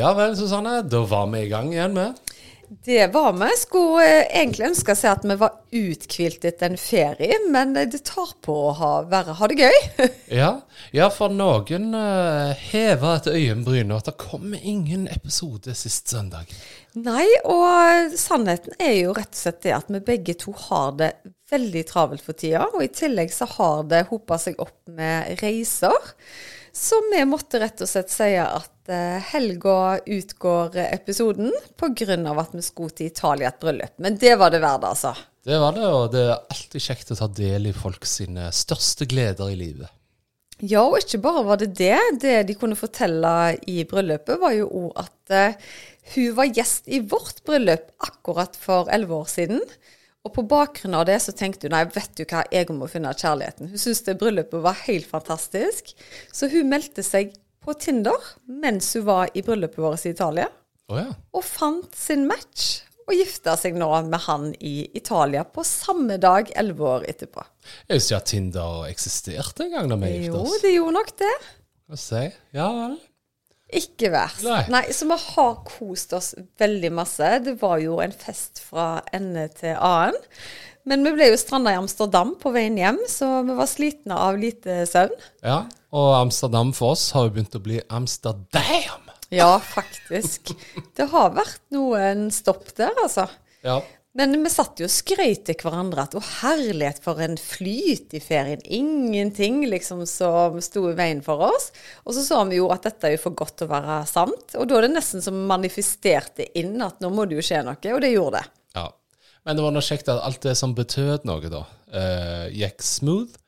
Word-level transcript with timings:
Ja 0.00 0.14
vel, 0.16 0.36
Susanne. 0.36 0.80
Da 0.82 1.02
var 1.04 1.26
vi 1.28 1.42
i 1.44 1.48
gang 1.50 1.74
igjen 1.74 1.92
med 1.92 2.14
Det 2.86 3.06
var 3.12 3.34
vi. 3.36 3.48
Skulle 3.60 4.04
eh, 4.06 4.28
egentlig 4.40 4.70
ønske 4.70 4.94
seg 4.96 5.10
at 5.10 5.26
vi 5.28 5.34
var 5.36 5.58
uthvilt 5.76 6.44
etter 6.48 6.70
en 6.70 6.80
ferie, 6.80 7.36
men 7.52 7.74
eh, 7.76 7.88
det 7.90 8.00
tar 8.08 8.30
på 8.40 8.54
å 8.70 8.70
ha, 8.78 8.90
være, 9.10 9.34
ha 9.36 9.48
det 9.50 9.58
gøy. 9.60 10.06
ja. 10.40 10.52
ja, 10.96 11.08
for 11.12 11.34
noen 11.34 11.90
uh, 11.92 12.54
heva 12.70 13.18
et 13.18 13.28
øyenbryn 13.28 13.92
at 13.92 14.08
det 14.08 14.16
kom 14.22 14.54
ingen 14.56 15.04
episode 15.12 15.74
sist 15.76 16.08
søndag. 16.14 16.48
Nei, 16.96 17.26
og 17.44 18.16
sannheten 18.16 18.80
er 18.80 18.96
jo 19.02 19.12
rett 19.18 19.34
og 19.34 19.42
slett 19.42 19.60
det 19.66 19.74
at 19.76 19.92
vi 19.92 20.00
begge 20.06 20.38
to 20.40 20.54
har 20.70 20.96
det 21.02 21.10
veldig 21.52 21.84
travelt 21.92 22.24
for 22.24 22.38
tida. 22.40 22.64
Og 22.72 22.86
i 22.86 22.94
tillegg 22.94 23.34
så 23.36 23.50
har 23.58 23.84
det 23.90 24.06
hopa 24.14 24.40
seg 24.40 24.56
opp 24.64 24.78
med 24.88 25.42
reiser. 25.44 26.14
Så 26.72 27.00
vi 27.12 27.22
måtte 27.26 27.60
rett 27.60 27.80
og 27.82 27.90
slett 27.90 28.12
si 28.12 28.30
at 28.38 28.90
uh, 28.90 29.18
helga 29.32 29.98
utgår 30.06 30.76
episoden 30.86 31.52
pga. 31.80 32.16
at 32.30 32.54
vi 32.54 32.62
skulle 32.62 32.94
til 32.94 33.10
Italia 33.10 33.48
et 33.48 33.60
bryllup. 33.60 33.94
Men 33.98 34.16
det 34.16 34.36
var 34.38 34.50
det 34.50 34.62
verdt, 34.62 34.84
altså. 34.84 35.14
Det 35.44 35.58
var 35.58 35.72
det, 35.72 35.86
og 35.88 36.10
det 36.12 36.26
er 36.28 36.36
alltid 36.52 36.84
kjekt 36.84 37.12
å 37.14 37.18
ta 37.18 37.30
del 37.32 37.70
i 37.70 37.76
folk 37.76 38.04
sine 38.06 38.50
største 38.52 39.08
gleder 39.08 39.50
i 39.50 39.56
livet. 39.56 39.88
Ja, 40.60 40.82
og 40.84 40.98
ikke 41.00 41.22
bare 41.24 41.46
var 41.46 41.60
det 41.60 41.70
det. 41.78 41.96
Det 42.20 42.34
de 42.50 42.56
kunne 42.58 42.76
fortelle 42.76 43.56
i 43.70 43.80
bryllupet, 43.88 44.36
var 44.42 44.52
jo 44.52 44.68
òg 44.82 45.00
at 45.06 45.32
uh, 45.32 45.70
hun 46.14 46.34
var 46.36 46.52
gjest 46.52 46.90
i 46.92 47.00
vårt 47.00 47.40
bryllup 47.48 47.88
akkurat 48.04 48.58
for 48.60 48.90
elleve 48.92 49.22
år 49.22 49.32
siden. 49.32 49.64
Og 50.26 50.34
på 50.36 50.44
bakgrunn 50.44 50.98
av 50.98 51.06
det 51.08 51.16
så 51.24 51.32
tenkte 51.32 51.68
hun 51.68 51.72
nei, 51.74 51.86
vet 51.94 52.12
du 52.18 52.26
hva, 52.26 52.42
jeg 52.52 52.68
må 52.76 52.88
finne 52.92 53.12
kjærligheten. 53.16 53.70
Hun 53.72 53.80
syntes 53.80 54.04
det 54.04 54.18
bryllupet 54.20 54.60
var 54.66 54.76
helt 54.84 55.08
fantastisk. 55.08 55.94
Så 56.32 56.50
hun 56.52 56.68
meldte 56.68 57.04
seg 57.06 57.32
på 57.64 57.74
Tinder 57.80 58.20
mens 58.44 58.92
hun 58.96 59.06
var 59.08 59.32
i 59.32 59.44
bryllupet 59.44 59.80
vårt 59.80 60.04
i 60.04 60.12
Italia. 60.12 60.50
Oh, 60.90 60.98
ja. 61.00 61.08
Og 61.32 61.44
fant 61.46 61.96
sin 61.96 62.26
match. 62.28 62.82
Og 63.08 63.16
gifta 63.16 63.56
seg 63.58 63.74
nå 63.74 63.88
med 64.06 64.22
han 64.28 64.50
i 64.62 64.84
Italia 64.94 65.42
på 65.42 65.64
samme 65.66 66.14
dag 66.22 66.52
elleve 66.54 66.84
år 66.86 67.06
etterpå. 67.10 67.42
Jeg 67.88 67.96
visste 67.98 68.12
ikke 68.12 68.20
at 68.20 68.28
Tinder 68.30 68.84
eksisterte 68.90 69.66
en 69.66 69.72
gang 69.74 69.90
da 69.90 69.98
vi 69.98 70.12
gifta 70.12 70.44
oss. 70.44 70.52
Jo, 70.52 70.60
det 70.62 70.74
gjorde 70.76 70.94
nok 71.00 71.10
det. 71.24 71.32
Hva 71.90 71.98
si? 71.98 72.22
Ja 72.54 72.68
vel. 72.76 73.00
Ikke 73.76 74.10
verst. 74.12 74.42
Nei. 74.46 74.62
Nei. 74.72 74.82
Så 74.94 75.06
vi 75.10 75.18
har 75.24 75.60
kost 75.66 76.14
oss 76.16 76.32
veldig 76.60 76.90
masse. 76.96 77.28
Det 77.44 77.56
var 77.60 77.78
jo 77.82 78.00
en 78.02 78.14
fest 78.14 78.62
fra 78.64 78.96
ende 79.14 79.46
til 79.54 79.76
annen. 79.76 80.18
Men 80.88 81.04
vi 81.04 81.12
ble 81.12 81.28
jo 81.28 81.36
stranda 81.38 81.74
i 81.74 81.78
Amsterdam 81.78 82.32
på 82.40 82.50
veien 82.54 82.78
hjem, 82.80 82.98
så 83.10 83.42
vi 83.46 83.54
var 83.58 83.68
slitne 83.68 84.16
av 84.16 84.38
lite 84.40 84.80
søvn. 84.88 85.12
Ja, 85.44 85.58
og 85.92 86.08
Amsterdam 86.16 86.72
for 86.74 86.96
oss 86.96 87.10
har 87.14 87.28
jo 87.28 87.34
begynt 87.36 87.58
å 87.58 87.62
bli 87.62 87.82
Amsterdam. 87.92 89.10
Ja, 89.30 89.52
faktisk. 89.62 90.54
Det 90.96 91.06
har 91.12 91.34
vært 91.36 91.60
noen 91.74 92.30
stopp 92.34 92.72
der, 92.80 92.96
altså. 93.04 93.28
Ja. 93.62 93.76
Men 94.18 94.34
vi 94.42 94.50
satt 94.50 94.80
jo 94.82 94.88
og 94.88 94.90
skrøt 94.90 95.44
til 95.46 95.56
hverandre 95.60 96.02
at 96.02 96.16
å 96.18 96.22
herlighet 96.42 96.98
for 97.04 97.20
en 97.22 97.36
flyt 97.38 98.16
i 98.18 98.20
ferien. 98.22 98.62
Ingenting 98.66 99.60
liksom 99.70 100.02
som 100.10 100.56
sto 100.64 100.88
i 100.90 100.96
veien 100.98 101.20
for 101.22 101.44
oss. 101.46 101.68
Og 102.02 102.16
så 102.16 102.24
så 102.26 102.40
vi 102.48 102.58
jo 102.58 102.66
at 102.74 102.88
dette 102.88 103.06
er 103.06 103.14
jo 103.14 103.22
for 103.28 103.36
godt 103.38 103.60
til 103.60 103.68
å 103.68 103.74
være 103.76 104.00
sant. 104.10 104.56
Og 104.58 104.66
da 104.66 104.80
er 104.80 104.88
det 104.88 104.96
nesten 104.96 105.22
som 105.22 105.38
manifesterte 105.50 106.48
inn 106.58 106.74
at 106.82 106.98
nå 106.98 107.12
må 107.14 107.28
det 107.30 107.38
jo 107.38 107.44
skje 107.52 107.62
noe, 107.66 107.78
og 107.78 108.02
det 108.02 108.10
gjorde 108.10 108.40
det. 108.40 108.56
Ja. 108.80 108.88
Men 109.46 109.56
det 109.56 109.64
var 109.64 109.76
nå 109.76 109.84
kjekt 109.84 110.10
at 110.10 110.24
alt 110.26 110.42
det 110.42 110.56
som 110.58 110.74
betød 110.76 111.28
noe, 111.30 111.52
da, 111.52 111.62
uh, 111.94 112.48
gikk 112.50 112.82
smooth. 112.82 113.38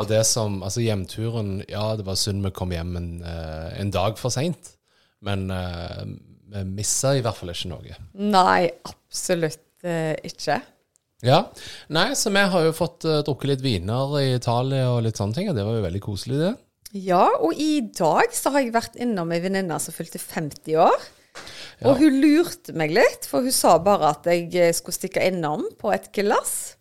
Og 0.00 0.06
det 0.08 0.22
som 0.24 0.62
Altså, 0.64 0.80
hjemturen 0.80 1.58
Ja, 1.68 1.90
det 1.98 2.06
var 2.06 2.16
synd 2.16 2.40
vi 2.46 2.54
kom 2.56 2.70
hjem 2.72 2.94
en, 2.96 3.10
uh, 3.26 3.74
en 3.76 3.90
dag 3.92 4.16
for 4.16 4.32
seint, 4.32 4.70
men 5.20 5.50
uh, 5.50 6.06
vi 6.52 6.62
missa 6.78 7.12
i 7.16 7.20
hvert 7.24 7.36
fall 7.36 7.52
ikke 7.52 7.74
noe. 7.74 7.98
Nei, 8.14 8.70
absolutt 8.86 9.66
ikke. 9.82 10.60
Ja. 11.22 11.44
Nei, 11.94 12.12
så 12.18 12.32
vi 12.34 12.42
har 12.54 12.66
jo 12.66 12.74
fått 12.74 13.06
uh, 13.06 13.20
drukket 13.22 13.50
litt 13.52 13.64
viner 13.64 14.14
i 14.18 14.32
Italia 14.34 14.88
og 14.90 15.04
litt 15.06 15.20
sånne 15.20 15.38
ting, 15.38 15.50
og 15.50 15.58
det 15.58 15.66
var 15.66 15.78
jo 15.78 15.84
veldig 15.86 16.02
koselig, 16.02 16.38
det. 16.42 16.52
Ja, 16.92 17.24
og 17.40 17.56
i 17.56 17.80
dag 17.94 18.34
så 18.36 18.52
har 18.52 18.64
jeg 18.64 18.74
vært 18.74 18.98
innom 19.00 19.30
ei 19.32 19.40
venninne 19.40 19.78
som 19.80 19.94
fylte 19.96 20.20
50 20.20 20.76
år. 20.82 21.06
Ja. 21.80 21.88
Og 21.88 22.02
hun 22.02 22.18
lurte 22.20 22.74
meg 22.76 22.92
litt, 22.92 23.24
for 23.28 23.46
hun 23.46 23.54
sa 23.54 23.78
bare 23.82 24.12
at 24.12 24.28
jeg 24.28 24.50
eh, 24.52 24.74
skulle 24.76 24.98
stikke 24.98 25.24
innom 25.30 25.64
på 25.80 25.92
et 25.94 26.10
glass. 26.14 26.74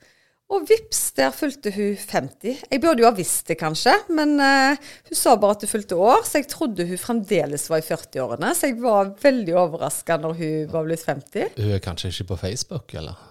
Og 0.51 0.65
vips, 0.67 0.99
der 1.15 1.31
fulgte 1.31 1.71
hun 1.71 1.93
50. 1.95 2.63
Jeg 2.67 2.81
burde 2.83 3.03
jo 3.03 3.07
ha 3.07 3.13
visst 3.15 3.47
det, 3.47 3.55
kanskje, 3.59 3.93
men 4.11 4.33
uh, 4.41 4.89
hun 5.07 5.17
sa 5.17 5.37
bare 5.39 5.55
at 5.55 5.63
hun 5.63 5.71
fulgte 5.71 5.95
år, 5.95 6.25
så 6.27 6.41
jeg 6.41 6.49
trodde 6.51 6.87
hun 6.89 6.99
fremdeles 6.99 7.69
var 7.71 7.79
i 7.79 7.85
40-årene. 7.87 8.49
Så 8.57 8.71
jeg 8.71 8.81
var 8.83 9.13
veldig 9.21 9.55
overraska 9.61 10.17
når 10.19 10.35
hun 10.41 10.73
var 10.73 10.89
blitt 10.89 11.05
50. 11.07 11.53
Hun 11.55 11.75
er 11.77 11.83
kanskje 11.83 12.11
ikke 12.11 12.33
på 12.33 12.39
Facebook, 12.43 12.97
eller? 12.99 13.21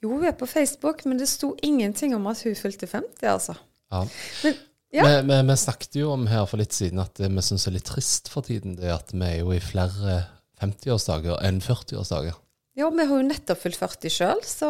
Jo, 0.00 0.14
hun 0.14 0.24
er 0.28 0.36
på 0.38 0.48
Facebook, 0.48 1.04
men 1.04 1.20
det 1.20 1.28
sto 1.28 1.52
ingenting 1.64 2.16
om 2.16 2.24
at 2.32 2.40
hun 2.46 2.56
fulgte 2.56 2.88
50, 2.88 3.28
altså. 3.34 3.58
Ja. 3.92 4.06
Men, 4.44 4.56
ja. 4.96 5.04
Vi, 5.04 5.12
vi, 5.28 5.42
vi, 5.50 5.58
snakket 5.60 6.00
jo 6.00 6.14
om 6.14 6.24
her 6.30 6.48
for 6.48 6.60
litt 6.62 6.72
siden 6.72 7.04
at 7.04 7.20
det 7.20 7.28
vi 7.32 7.44
syns 7.44 7.68
er 7.68 7.76
litt 7.76 7.88
trist 7.88 8.32
for 8.32 8.48
tiden, 8.48 8.78
det 8.80 8.88
er 8.88 8.96
at 8.96 9.12
vi 9.12 9.28
er 9.28 9.42
jo 9.42 9.52
i 9.52 9.60
flere 9.60 10.22
50-årsdager 10.62 11.44
enn 11.44 11.60
40-årsdager. 11.60 12.40
Ja, 12.76 12.90
vi 12.92 13.04
har 13.08 13.16
jo 13.22 13.24
nettopp 13.24 13.62
fylt 13.62 13.78
40 13.80 14.12
sjøl, 14.12 14.40
så 14.44 14.68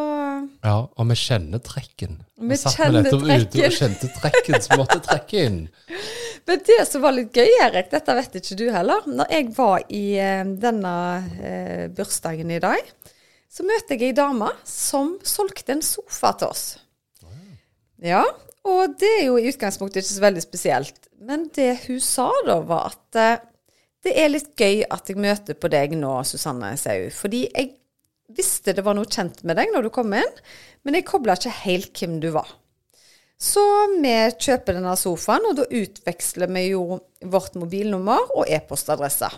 Ja, 0.63 0.77
og 0.87 1.09
vi 1.11 1.17
kjenner 1.19 1.59
trekken. 1.59 2.21
Vi, 2.39 2.53
vi 2.53 2.59
satt 2.61 2.77
kjenner 2.79 3.03
nettopp 3.03 3.25
trekken. 3.25 3.47
ute 3.51 3.67
og 3.67 3.75
kjente 3.75 4.11
trekken 4.15 4.63
som 4.63 4.79
måtte 4.79 4.99
trekke 5.03 5.41
inn. 5.49 5.57
Men 6.47 6.61
det 6.69 6.77
som 6.87 7.03
var 7.03 7.17
litt 7.17 7.35
gøy, 7.35 7.51
Erik, 7.65 7.89
dette 7.91 8.15
vet 8.15 8.39
ikke 8.39 8.59
du 8.61 8.69
heller. 8.71 9.09
Når 9.11 9.33
jeg 9.35 9.49
var 9.57 9.83
i 9.91 10.05
eh, 10.23 10.53
denne 10.63 10.93
eh, 11.43 11.87
bursdagen 11.97 12.53
i 12.55 12.61
dag, 12.63 12.93
så 13.51 13.67
møtte 13.67 13.97
jeg 13.97 14.13
ei 14.13 14.15
dame 14.15 14.53
som 14.63 15.17
solgte 15.27 15.75
en 15.75 15.83
sofa 15.83 16.31
til 16.39 16.53
oss. 16.53 16.65
Ja, 18.07 18.23
og 18.69 18.95
det 19.01 19.11
er 19.17 19.25
jo 19.33 19.41
i 19.41 19.49
utgangspunktet 19.51 20.05
ikke 20.05 20.13
så 20.13 20.23
veldig 20.29 20.45
spesielt. 20.45 21.11
Men 21.27 21.49
det 21.57 21.73
hun 21.89 21.99
sa 22.05 22.29
da, 22.47 22.61
var 22.71 22.93
at 22.93 23.19
eh, 23.19 23.43
det 24.07 24.15
er 24.15 24.31
litt 24.31 24.53
gøy 24.55 24.85
at 24.87 25.11
jeg 25.11 25.19
møter 25.19 25.59
på 25.59 25.73
deg 25.75 25.97
nå, 25.99 26.13
Susanne, 26.23 26.77
sier 26.79 27.09
hun. 27.09 27.19
Fordi 27.19 27.43
jeg 27.49 27.73
visste 28.33 28.75
det 28.77 28.85
var 28.87 28.97
noe 28.99 29.09
kjent 29.11 29.43
med 29.47 29.59
deg 29.59 29.73
når 29.73 29.87
du 29.87 29.91
kom 29.95 30.15
inn, 30.17 30.39
men 30.87 30.99
jeg 30.99 31.07
kobla 31.09 31.37
ikke 31.39 31.55
helt 31.65 32.01
hvem 32.01 32.21
du 32.23 32.31
var. 32.35 32.49
Så 33.37 33.63
vi 34.01 34.15
kjøper 34.33 34.79
denne 34.79 34.95
sofaen, 34.97 35.45
og 35.45 35.59
da 35.59 35.67
utveksler 35.69 36.49
vi 36.57 36.71
jo 36.71 37.01
vårt 37.21 37.59
mobilnummer 37.61 38.33
og 38.33 38.49
e-postadresse. 38.49 39.29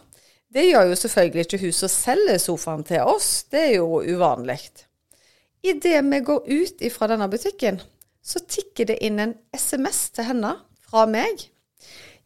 Det 0.49 0.65
gjør 0.65 0.93
jo 0.93 0.97
selvfølgelig 0.97 1.45
ikke 1.45 1.61
hun 1.65 1.75
som 1.77 1.91
selger 1.93 2.39
sofaen 2.41 2.87
til 2.87 3.05
oss, 3.11 3.45
det 3.53 3.65
er 3.67 3.75
jo 3.81 4.01
uvanlig. 4.01 4.61
Idet 5.67 6.01
vi 6.07 6.21
går 6.25 6.47
ut 6.47 6.87
ifra 6.87 7.11
denne 7.11 7.29
butikken, 7.29 7.83
så 8.23 8.41
tikker 8.47 8.89
det 8.93 9.01
inn 9.05 9.19
en 9.21 9.35
SMS 9.57 10.09
til 10.15 10.31
henne 10.31 10.55
fra 10.89 11.05
meg. 11.11 11.43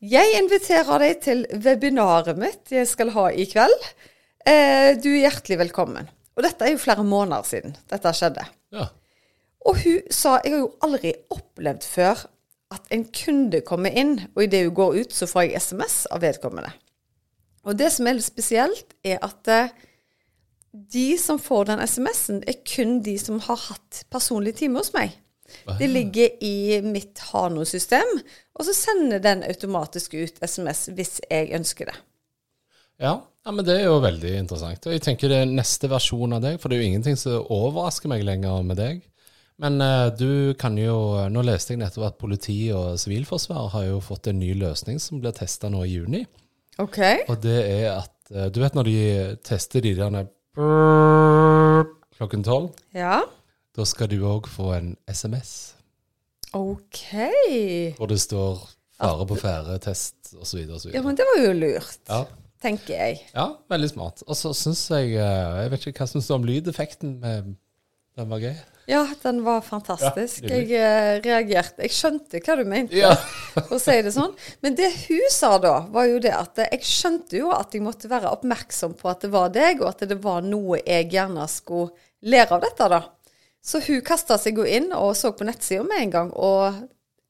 Jeg 0.02 0.38
inviterer 0.38 0.98
deg 1.02 1.20
til 1.24 1.44
webinaret 1.64 2.38
mitt 2.38 2.72
jeg 2.74 2.88
skal 2.90 3.12
ha 3.14 3.28
i 3.30 3.46
kveld. 3.48 3.86
Eh, 4.44 4.98
du 4.98 5.08
er 5.12 5.22
hjertelig 5.28 5.60
velkommen. 5.62 6.10
Og 6.36 6.44
dette 6.46 6.64
er 6.64 6.74
jo 6.74 6.80
flere 6.80 7.04
måneder 7.04 7.46
siden 7.46 7.76
dette 7.90 8.12
skjedde. 8.16 8.44
Ja. 8.72 8.88
Og 9.68 9.78
hun 9.84 10.12
sa 10.14 10.38
jeg 10.42 10.54
har 10.54 10.64
jo 10.64 10.72
aldri 10.82 11.12
opplevd 11.30 11.86
før 11.86 12.24
at 12.72 12.88
en 12.94 13.04
kunde 13.12 13.60
kommer 13.66 13.92
inn, 13.92 14.16
og 14.32 14.46
idet 14.46 14.64
hun 14.64 14.76
går 14.78 15.00
ut, 15.02 15.12
så 15.12 15.28
får 15.28 15.44
jeg 15.44 15.60
SMS 15.60 15.96
av 16.10 16.22
vedkommende. 16.24 16.72
Og 17.68 17.76
det 17.78 17.90
som 17.94 18.08
er 18.08 18.16
litt 18.16 18.26
spesielt, 18.26 18.94
er 19.04 19.20
at 19.22 19.50
eh, 19.52 19.74
de 20.72 21.18
som 21.20 21.38
får 21.38 21.68
den 21.68 21.82
SMS-en, 21.84 22.40
er 22.48 22.62
kun 22.66 23.02
de 23.04 23.18
som 23.20 23.42
har 23.44 23.60
hatt 23.68 24.02
personlig 24.10 24.56
time 24.58 24.80
hos 24.80 24.94
meg. 24.96 25.12
Det 25.78 25.88
ligger 25.90 26.32
i 26.40 26.80
mitt 26.80 27.20
Hano-system, 27.28 28.08
og 28.56 28.64
så 28.64 28.72
sender 28.72 29.20
den 29.20 29.44
automatisk 29.44 30.16
ut 30.16 30.40
SMS 30.40 30.86
hvis 30.96 31.20
jeg 31.28 31.52
ønsker 31.58 31.92
det. 31.92 31.98
Ja, 33.02 33.18
ja, 33.44 33.52
men 33.52 33.64
det 33.66 33.78
er 33.78 33.88
jo 33.88 34.02
veldig 34.02 34.34
interessant. 34.38 34.86
Og 34.86 34.94
jeg 34.94 35.02
tenker 35.04 35.32
det 35.32 35.40
er 35.42 35.50
neste 35.50 35.90
versjon 35.90 36.36
av 36.36 36.44
deg, 36.44 36.60
for 36.60 36.70
det 36.70 36.78
er 36.78 36.84
jo 36.84 36.90
ingenting 36.92 37.18
som 37.18 37.48
overrasker 37.52 38.10
meg 38.12 38.24
lenger 38.26 38.62
med 38.66 38.78
deg. 38.80 39.02
Men 39.62 39.76
uh, 39.84 40.08
du 40.16 40.54
kan 40.58 40.74
jo 40.80 40.96
Nå 41.30 41.42
leste 41.44 41.74
jeg 41.74 41.82
nettopp 41.82 42.06
at 42.08 42.16
politi 42.18 42.56
og 42.74 42.96
sivilforsvar 42.98 43.68
har 43.74 43.84
jo 43.90 44.00
fått 44.02 44.30
en 44.32 44.40
ny 44.40 44.54
løsning 44.58 44.98
som 45.02 45.20
blir 45.22 45.34
testa 45.36 45.70
nå 45.70 45.84
i 45.86 45.92
juni. 45.92 46.22
OK. 46.82 46.98
Og 47.28 47.36
det 47.44 47.58
er 47.68 47.86
at 47.98 48.32
eh, 48.32 48.48
Du 48.48 48.62
vet 48.62 48.74
når 48.74 48.88
de 48.88 48.96
tester 49.44 49.84
de 49.84 49.92
der 49.98 50.24
klokken 52.16 52.44
tolv? 52.46 52.72
Ja. 52.96 53.20
Da 53.76 53.84
skal 53.88 54.08
du 54.08 54.18
òg 54.24 54.48
få 54.50 54.72
en 54.78 54.94
SMS 55.04 55.74
OK. 56.52 57.04
hvor 57.96 58.08
det 58.08 58.20
står 58.20 58.60
'fare 58.98 59.26
på 59.26 59.36
ferde', 59.40 59.78
test 59.80 60.34
osv. 60.36 60.66
osv. 60.68 60.90
Ja, 60.94 61.02
men 61.02 61.16
det 61.16 61.24
var 61.28 61.44
jo 61.44 61.52
lurt, 61.52 61.98
Ja. 62.08 62.24
Tenker 62.62 62.94
jeg. 62.94 63.20
ja, 63.34 63.48
veldig 63.70 63.90
smart. 63.90 64.22
Og 64.28 64.36
så 64.38 64.52
syns 64.56 64.84
jeg 64.92 65.16
eh, 65.18 65.62
Jeg 65.64 65.72
vet 65.74 65.86
ikke 65.90 66.04
hva 66.04 66.10
som 66.14 66.22
står 66.24 66.40
om 66.40 66.46
lydeffekten. 66.48 67.16
med 67.22 67.56
Den 68.18 68.28
var 68.30 68.42
gøy. 68.44 68.54
Ja, 68.90 69.04
den 69.22 69.38
var 69.46 69.60
fantastisk. 69.62 70.42
Ja, 70.42 70.56
jeg 70.58 70.72
eh, 70.74 71.20
reagerte. 71.24 71.84
Jeg 71.86 71.94
skjønte 71.94 72.40
hva 72.42 72.56
du 72.58 72.64
mente, 72.68 72.96
Ja. 72.98 73.12
for 73.54 73.76
å 73.76 73.80
si 73.80 73.94
det 74.02 74.10
sånn. 74.14 74.34
Men 74.60 74.74
det 74.78 74.88
hun 75.06 75.28
sa 75.30 75.52
da, 75.62 75.76
var 75.94 76.08
jo 76.10 76.18
det 76.22 76.32
at 76.34 76.58
jeg 76.64 76.82
skjønte 76.88 77.38
jo 77.38 77.52
at 77.54 77.72
jeg 77.76 77.84
måtte 77.86 78.10
være 78.10 78.32
oppmerksom 78.34 78.96
på 78.98 79.08
at 79.12 79.22
det 79.22 79.30
var 79.32 79.52
deg, 79.54 79.80
og 79.84 79.92
at 79.94 80.02
det 80.10 80.18
var 80.24 80.42
noe 80.44 80.80
jeg 80.82 81.08
gjerne 81.14 81.46
skulle 81.48 81.94
lære 82.26 82.58
av 82.58 82.64
dette, 82.66 82.88
da. 82.90 83.00
Så 83.62 83.78
hun 83.86 84.02
kasta 84.02 84.34
seg 84.42 84.58
jo 84.58 84.66
inn 84.66 84.90
og 84.98 85.14
så 85.16 85.30
på 85.38 85.46
nettsida 85.46 85.86
med 85.86 86.02
en 86.08 86.10
gang, 86.18 86.32
og 86.34 86.82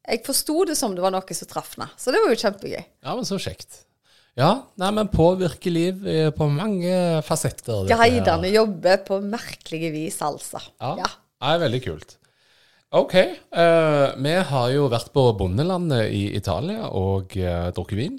jeg 0.09 0.25
forsto 0.27 0.63
det 0.73 0.75
som 0.81 0.97
det 0.97 1.05
var 1.05 1.13
noe 1.15 1.37
som 1.37 1.49
traff 1.53 1.77
henne. 1.77 1.91
Så 2.01 2.11
det 2.11 2.25
var 2.25 2.33
jo 2.33 2.41
kjempegøy. 2.41 2.81
ja, 3.05 3.13
men 3.15 3.29
så 3.29 3.37
kjekt. 3.39 3.83
Ja, 4.39 4.53
nei, 4.81 4.89
men 4.97 5.11
påvirker 5.13 5.75
liv 5.75 6.07
eh, 6.09 6.31
på 6.33 6.47
mange 6.49 7.21
fasetter. 7.27 7.85
Guidene 7.91 8.49
jobber 8.49 9.03
på 9.05 9.21
merkelige 9.21 9.93
vis, 9.93 10.17
altså. 10.25 10.63
Ja. 10.81 10.95
Ja. 11.03 11.11
Det 11.43 11.53
er 11.53 11.63
veldig 11.67 11.81
kult. 11.85 12.17
OK. 12.93 13.15
uh, 13.57 14.13
vi 14.21 14.33
har 14.49 14.67
jo 14.73 14.89
vært 14.93 15.13
på 15.15 15.25
bondelandet 15.37 16.13
i 16.13 16.27
Italia 16.37 16.91
og 16.93 17.33
uh, 17.41 17.71
drukket 17.73 17.99
vin. 17.99 18.19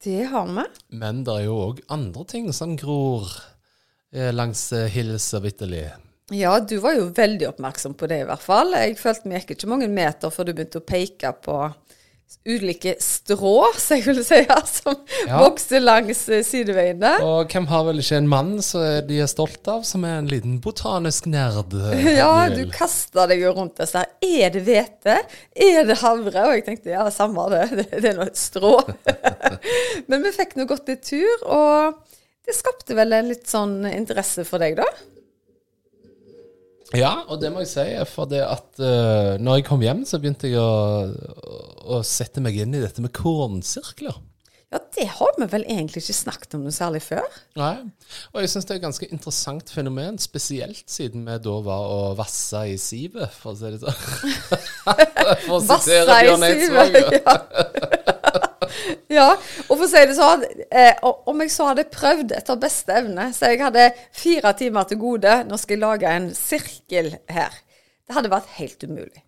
Det 0.00 0.26
har 0.32 0.48
vi. 0.48 0.64
Men 1.00 1.22
det 1.24 1.38
er 1.38 1.46
jo 1.48 1.56
òg 1.70 1.80
andre 1.92 2.24
ting 2.28 2.50
som 2.56 2.76
gror 2.80 3.28
uh, 3.28 4.30
langs 4.36 4.66
Hills 4.92 5.32
of 5.36 5.48
Italy. 5.48 5.86
Ja, 6.36 6.54
du 6.60 6.76
var 6.84 6.94
jo 6.94 7.08
veldig 7.16 7.48
oppmerksom 7.48 7.96
på 7.98 8.08
det 8.12 8.20
i 8.22 8.28
hvert 8.28 8.44
fall. 8.44 8.76
Jeg 8.76 9.00
følte 9.00 9.28
vi 9.28 9.40
gikk 9.40 9.56
ikke 9.56 9.72
mange 9.72 9.88
meter 9.90 10.32
før 10.32 10.50
du 10.50 10.54
begynte 10.54 10.80
å 10.80 10.86
peke 10.86 11.32
på 11.42 11.56
ulike 12.48 12.94
strå, 13.02 13.52
som 13.76 13.98
jeg 13.98 14.04
vil 14.06 14.20
si, 14.24 14.38
som 14.70 14.96
Ja. 15.26 15.40
vokser 15.42 15.82
langs 15.82 16.22
eh, 16.32 16.40
sideveiene. 16.46 17.10
Og 17.26 17.50
hvem 17.52 17.66
har 17.68 17.84
vel 17.88 18.00
ikke 18.00 18.16
en 18.20 18.28
mann 18.30 18.52
som 18.64 18.84
de 19.06 19.18
er 19.20 19.28
stolt 19.30 19.68
av, 19.68 19.82
som 19.88 20.04
er 20.08 20.18
en 20.20 20.30
liten 20.30 20.58
botanisk 20.64 21.26
nerd? 21.30 21.74
eh, 21.92 22.06
Ja, 22.20 22.48
du 22.52 22.62
kaster 22.72 23.28
deg 23.30 23.42
jo 23.44 23.52
rundt 23.58 23.76
disse 23.82 24.02
her. 24.04 24.08
Er 24.24 24.54
det 24.54 24.64
hvete? 24.68 25.18
Er 25.68 25.84
det 25.90 25.98
havre? 26.00 26.46
Og 26.48 26.56
jeg 26.56 26.64
tenkte 26.70 26.94
ja, 26.94 27.04
samme 27.14 27.48
det, 27.52 27.64
det, 27.76 27.88
det 28.04 28.12
er 28.14 28.18
nå 28.20 28.28
et 28.30 28.40
strå. 28.40 28.76
Men 30.08 30.24
vi 30.24 30.32
fikk 30.36 30.56
nå 30.58 30.66
gått 30.70 30.88
litt 30.90 31.04
tur, 31.06 31.46
og 31.50 32.00
det 32.46 32.56
skapte 32.56 32.96
vel 32.98 33.12
en 33.14 33.28
litt 33.30 33.46
sånn 33.50 33.82
interesse 33.90 34.46
for 34.48 34.62
deg, 34.62 34.78
da? 34.80 34.86
Ja, 36.96 37.12
og 37.30 37.38
det 37.42 37.52
må 37.54 37.62
jeg 37.62 37.70
si, 37.70 37.84
for 38.10 38.30
det 38.30 38.40
at 38.42 38.80
uh, 38.82 39.36
når 39.38 39.60
jeg 39.60 39.68
kom 39.68 39.84
hjem, 39.84 40.02
så 40.08 40.18
begynte 40.18 40.50
jeg 40.50 40.58
å, 40.58 41.06
å 41.98 42.00
sette 42.06 42.42
meg 42.42 42.58
inn 42.58 42.74
i 42.74 42.82
dette 42.82 43.04
med 43.04 43.14
kornsirkler. 43.14 44.18
Ja, 44.70 44.78
det 44.94 45.06
har 45.18 45.32
vi 45.34 45.46
vel 45.50 45.64
egentlig 45.66 45.98
ikke 46.04 46.14
snakket 46.14 46.52
om 46.54 46.62
noe 46.62 46.74
særlig 46.74 47.00
før. 47.02 47.24
Nei, 47.58 47.72
og 48.30 48.38
jeg 48.38 48.52
syns 48.52 48.68
det 48.68 48.76
er 48.76 48.78
et 48.78 48.84
ganske 48.84 49.08
interessant 49.10 49.72
fenomen, 49.74 50.18
spesielt 50.22 50.84
siden 50.90 51.24
vi 51.26 51.38
da 51.42 51.56
var 51.66 51.90
og 51.90 52.20
vassa 52.20 52.62
i 52.70 52.76
sivet, 52.78 53.34
for 53.34 53.50
å 53.50 53.58
si 53.58 53.72
det 53.74 53.80
sånn. 53.82 53.98
for 55.48 55.56
å 55.58 55.60
sitere 55.64 56.06
Vassa 56.06 56.20
i 56.22 56.28
Bjørn 56.28 56.46
Eidsvåg. 56.52 58.06
ja, 59.18 59.30
og 59.32 59.72
for 59.72 59.86
å 59.86 59.90
si 59.90 60.04
det 60.10 60.18
sånn, 60.18 60.44
eh, 60.70 61.00
om 61.02 61.42
jeg 61.44 61.54
så 61.54 61.70
hadde 61.70 61.88
prøvd 61.92 62.36
etter 62.36 62.60
beste 62.60 62.98
evne, 63.02 63.30
så 63.36 63.52
jeg 63.52 63.62
hadde 63.64 63.90
fire 64.16 64.54
timer 64.58 64.88
til 64.90 65.00
gode, 65.02 65.40
nå 65.48 65.58
skal 65.60 65.76
jeg 65.76 65.84
lage 65.86 66.14
en 66.20 66.30
sirkel 66.36 67.14
her. 67.30 67.58
Det 68.06 68.16
hadde 68.16 68.32
vært 68.32 68.56
helt 68.58 68.88
umulig. 68.88 69.24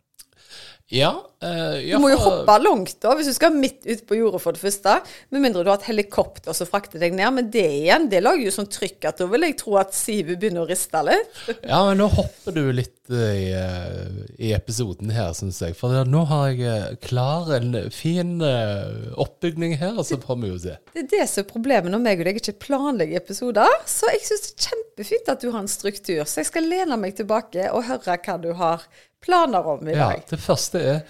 Ja, 0.92 1.12
uh, 1.40 1.78
ja, 1.80 1.96
Du 1.96 2.02
må 2.04 2.10
jo 2.12 2.18
hoppe 2.20 2.54
langt 2.60 2.98
da, 3.00 3.14
hvis 3.16 3.30
du 3.30 3.32
skal 3.32 3.54
midt 3.56 3.86
ut 3.88 4.02
på 4.08 4.18
jordet 4.18 4.42
for 4.42 4.52
det 4.52 4.60
første. 4.60 4.98
Med 5.32 5.40
mindre 5.40 5.62
du 5.64 5.70
har 5.72 5.78
et 5.80 5.86
helikopter 5.88 6.52
som 6.56 6.68
frakter 6.68 7.00
deg 7.00 7.14
ned. 7.16 7.30
Men 7.32 7.48
det 7.52 7.64
igjen, 7.78 8.10
det 8.12 8.20
lager 8.20 8.44
jo 8.44 8.52
sånn 8.52 8.68
trykk 8.68 9.08
at 9.08 9.22
da 9.22 9.28
vil 9.30 9.46
jeg 9.46 9.56
tro 9.62 9.78
at 9.80 9.96
sivet 9.96 10.36
begynner 10.42 10.66
å 10.66 10.68
riste 10.68 11.00
litt. 11.08 11.38
Ja, 11.72 11.78
men 11.86 12.02
nå 12.02 12.08
hopper 12.12 12.52
du 12.52 12.66
litt 12.74 13.08
eh, 13.08 13.38
i, 13.38 13.44
eh, 13.56 14.18
i 14.36 14.50
episoden 14.52 15.12
her, 15.14 15.30
syns 15.36 15.62
jeg. 15.62 15.76
For 15.78 16.02
nå 16.08 16.24
har 16.28 16.50
jeg 16.50 16.66
eh, 16.68 16.96
klar 17.06 17.48
en 17.56 17.78
fin 17.94 18.34
eh, 18.44 19.14
oppbygning 19.22 19.78
her, 19.80 19.94
og 19.96 20.04
så 20.08 20.18
får 20.20 20.40
vi 20.42 20.50
jo 20.50 20.58
se. 20.66 20.74
Det 20.92 21.06
er 21.06 21.08
det 21.14 21.28
som 21.30 21.44
er 21.44 21.48
problemet 21.48 21.94
når 21.94 22.04
meg 22.04 22.20
og 22.20 22.28
deg 22.28 22.42
ikke 22.42 22.58
planlegger 22.66 23.22
episoder. 23.22 23.78
Så 23.88 24.10
jeg 24.12 24.26
syns 24.28 24.44
det 24.44 24.52
er 24.52 24.68
kjempefint 24.68 25.32
at 25.32 25.40
du 25.40 25.48
har 25.48 25.62
en 25.62 25.72
struktur. 25.72 26.20
Så 26.26 26.42
jeg 26.42 26.50
skal 26.50 26.68
lene 26.68 27.00
meg 27.00 27.16
tilbake 27.16 27.70
og 27.72 27.86
høre 27.88 28.20
hva 28.26 28.36
du 28.42 28.52
har 28.60 28.84
planer 29.24 29.66
om 29.74 29.88
i 29.88 29.96
Ja, 29.96 30.12
det 30.28 30.40
første 30.42 30.82
er 30.82 31.00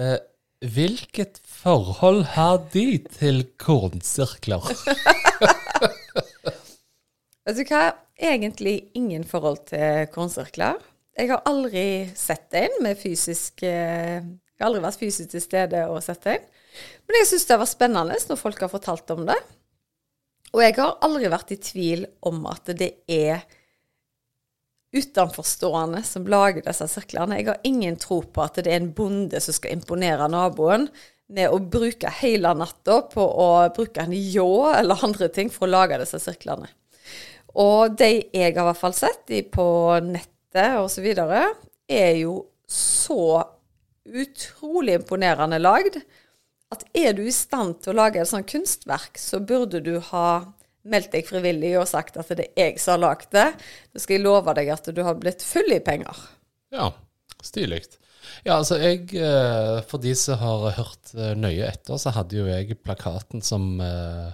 eh, 0.00 0.16
Hvilket 0.64 1.42
forhold 1.44 2.22
har 2.32 2.62
de 2.72 2.86
til 3.18 3.42
kornsirkler? 3.60 4.64
Vet 7.44 7.58
du 7.58 7.64
hva? 7.68 7.82
Egentlig 8.14 8.76
ingen 8.96 9.26
forhold 9.28 9.66
til 9.68 10.06
kornsirkler. 10.14 10.78
Jeg 11.18 11.28
har 11.30 11.42
aldri 11.46 12.08
sett 12.16 12.54
en 12.56 12.78
med 12.86 12.96
fysisk 12.98 13.62
eh, 13.66 14.22
Jeg 14.24 14.62
har 14.62 14.70
aldri 14.70 14.86
vært 14.86 15.02
fysisk 15.02 15.34
til 15.34 15.44
stede 15.44 15.84
og 15.90 16.00
sett 16.06 16.24
en. 16.32 16.48
Men 17.04 17.20
jeg 17.20 17.28
syns 17.30 17.46
det 17.50 17.60
var 17.60 17.70
spennende 17.70 18.16
når 18.30 18.40
folk 18.40 18.64
har 18.64 18.72
fortalt 18.72 19.12
om 19.14 19.26
det. 19.28 19.36
Og 20.54 20.62
jeg 20.62 20.76
har 20.78 20.96
aldri 21.04 21.28
vært 21.30 21.52
i 21.52 21.60
tvil 21.60 22.06
om 22.24 22.44
at 22.50 22.72
det 22.78 22.92
er 23.10 23.44
utenforstående 24.94 26.02
som 26.06 26.28
lager 26.30 26.64
disse 26.64 26.86
sirklene. 26.90 27.40
Jeg 27.40 27.50
har 27.50 27.66
ingen 27.66 27.98
tro 28.00 28.20
på 28.22 28.44
at 28.44 28.60
det 28.62 28.70
er 28.70 28.80
en 28.80 28.92
bonde 28.94 29.40
som 29.42 29.56
skal 29.56 29.74
imponere 29.74 30.28
naboen 30.30 30.88
med 31.34 31.50
å 31.50 31.58
bruke 31.58 32.10
hele 32.20 32.52
natta 32.56 33.00
på 33.10 33.24
å 33.24 33.48
bruke 33.74 34.04
en 34.04 34.14
ljå 34.14 34.50
eller 34.76 35.04
andre 35.06 35.30
ting 35.32 35.50
for 35.52 35.66
å 35.66 35.74
lage 35.74 35.98
disse 36.02 36.20
sirklene. 36.22 36.68
Og 37.58 37.94
de 37.98 38.10
jeg 38.34 38.54
har 38.54 38.64
i 38.64 38.68
hvert 38.68 38.80
fall 38.80 38.96
sett 38.96 39.26
de 39.30 39.42
på 39.46 39.66
nettet 40.04 40.98
videre, 41.02 41.46
er 41.90 42.20
jo 42.20 42.44
så 42.70 43.42
utrolig 44.04 44.98
imponerende 45.00 45.58
lagd 45.58 45.98
at 46.74 46.84
er 46.96 47.14
du 47.16 47.22
i 47.26 47.34
stand 47.34 47.80
til 47.82 47.94
å 47.94 47.98
lage 48.02 48.20
et 48.20 48.30
sånt 48.30 48.48
kunstverk, 48.50 49.18
så 49.20 49.40
burde 49.42 49.80
du 49.84 49.96
ha 50.10 50.28
meldt 50.84 51.12
deg 51.14 51.26
frivillig 51.28 51.74
og 51.80 51.88
sagt 51.88 52.16
at 52.20 52.28
det 52.36 52.50
er 52.52 52.68
jeg 52.70 52.78
som 52.82 52.96
har 52.98 53.02
lagd 53.06 53.30
det. 53.32 53.46
Da 53.94 54.02
skal 54.02 54.18
jeg 54.18 54.24
love 54.26 54.54
deg 54.58 54.68
at 54.74 54.90
du 54.94 55.02
har 55.06 55.16
blitt 55.20 55.42
full 55.46 55.72
i 55.72 55.80
penger. 55.84 56.24
Ja, 56.74 56.90
stilig. 57.44 57.82
Ja, 58.44 58.56
altså 58.58 58.78
jeg 58.80 59.10
eh, 59.20 59.82
For 59.88 60.00
de 60.00 60.14
som 60.16 60.38
har 60.40 60.70
hørt 60.78 61.12
eh, 61.16 61.34
nøye 61.36 61.66
etter, 61.68 61.98
så 62.00 62.12
hadde 62.16 62.38
jo 62.40 62.46
jeg 62.48 62.78
plakaten 62.84 63.42
som 63.44 63.74
eh, 63.84 64.32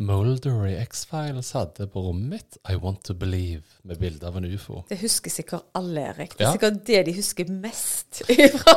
Molder 0.00 0.62
i 0.70 0.74
X-Files 0.80 1.50
hadde 1.56 1.84
på 1.92 2.00
rommet 2.06 2.30
mitt. 2.32 2.58
I 2.72 2.76
want 2.80 3.02
to 3.04 3.12
believe, 3.16 3.64
med 3.84 3.98
bilde 4.00 4.24
av 4.28 4.36
en 4.40 4.46
ufo. 4.48 4.82
Det 4.88 4.96
husker 5.02 5.32
sikkert 5.34 5.66
alle, 5.76 6.06
Erik. 6.14 6.36
Det 6.38 6.46
er 6.46 6.48
Ja. 6.48 6.52
sikkert 6.56 6.78
det 6.88 7.02
de 7.10 7.16
husker 7.18 7.50
mest 7.52 8.22
fra 8.62 8.76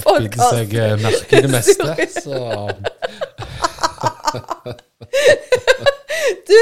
Folk 0.00 0.30
bidde 0.32 0.48
seg 0.54 0.72
merke 1.02 1.40
i 1.40 1.44
det 1.44 1.52
meste, 1.58 2.08
så 2.22 2.38
Du, 6.46 6.58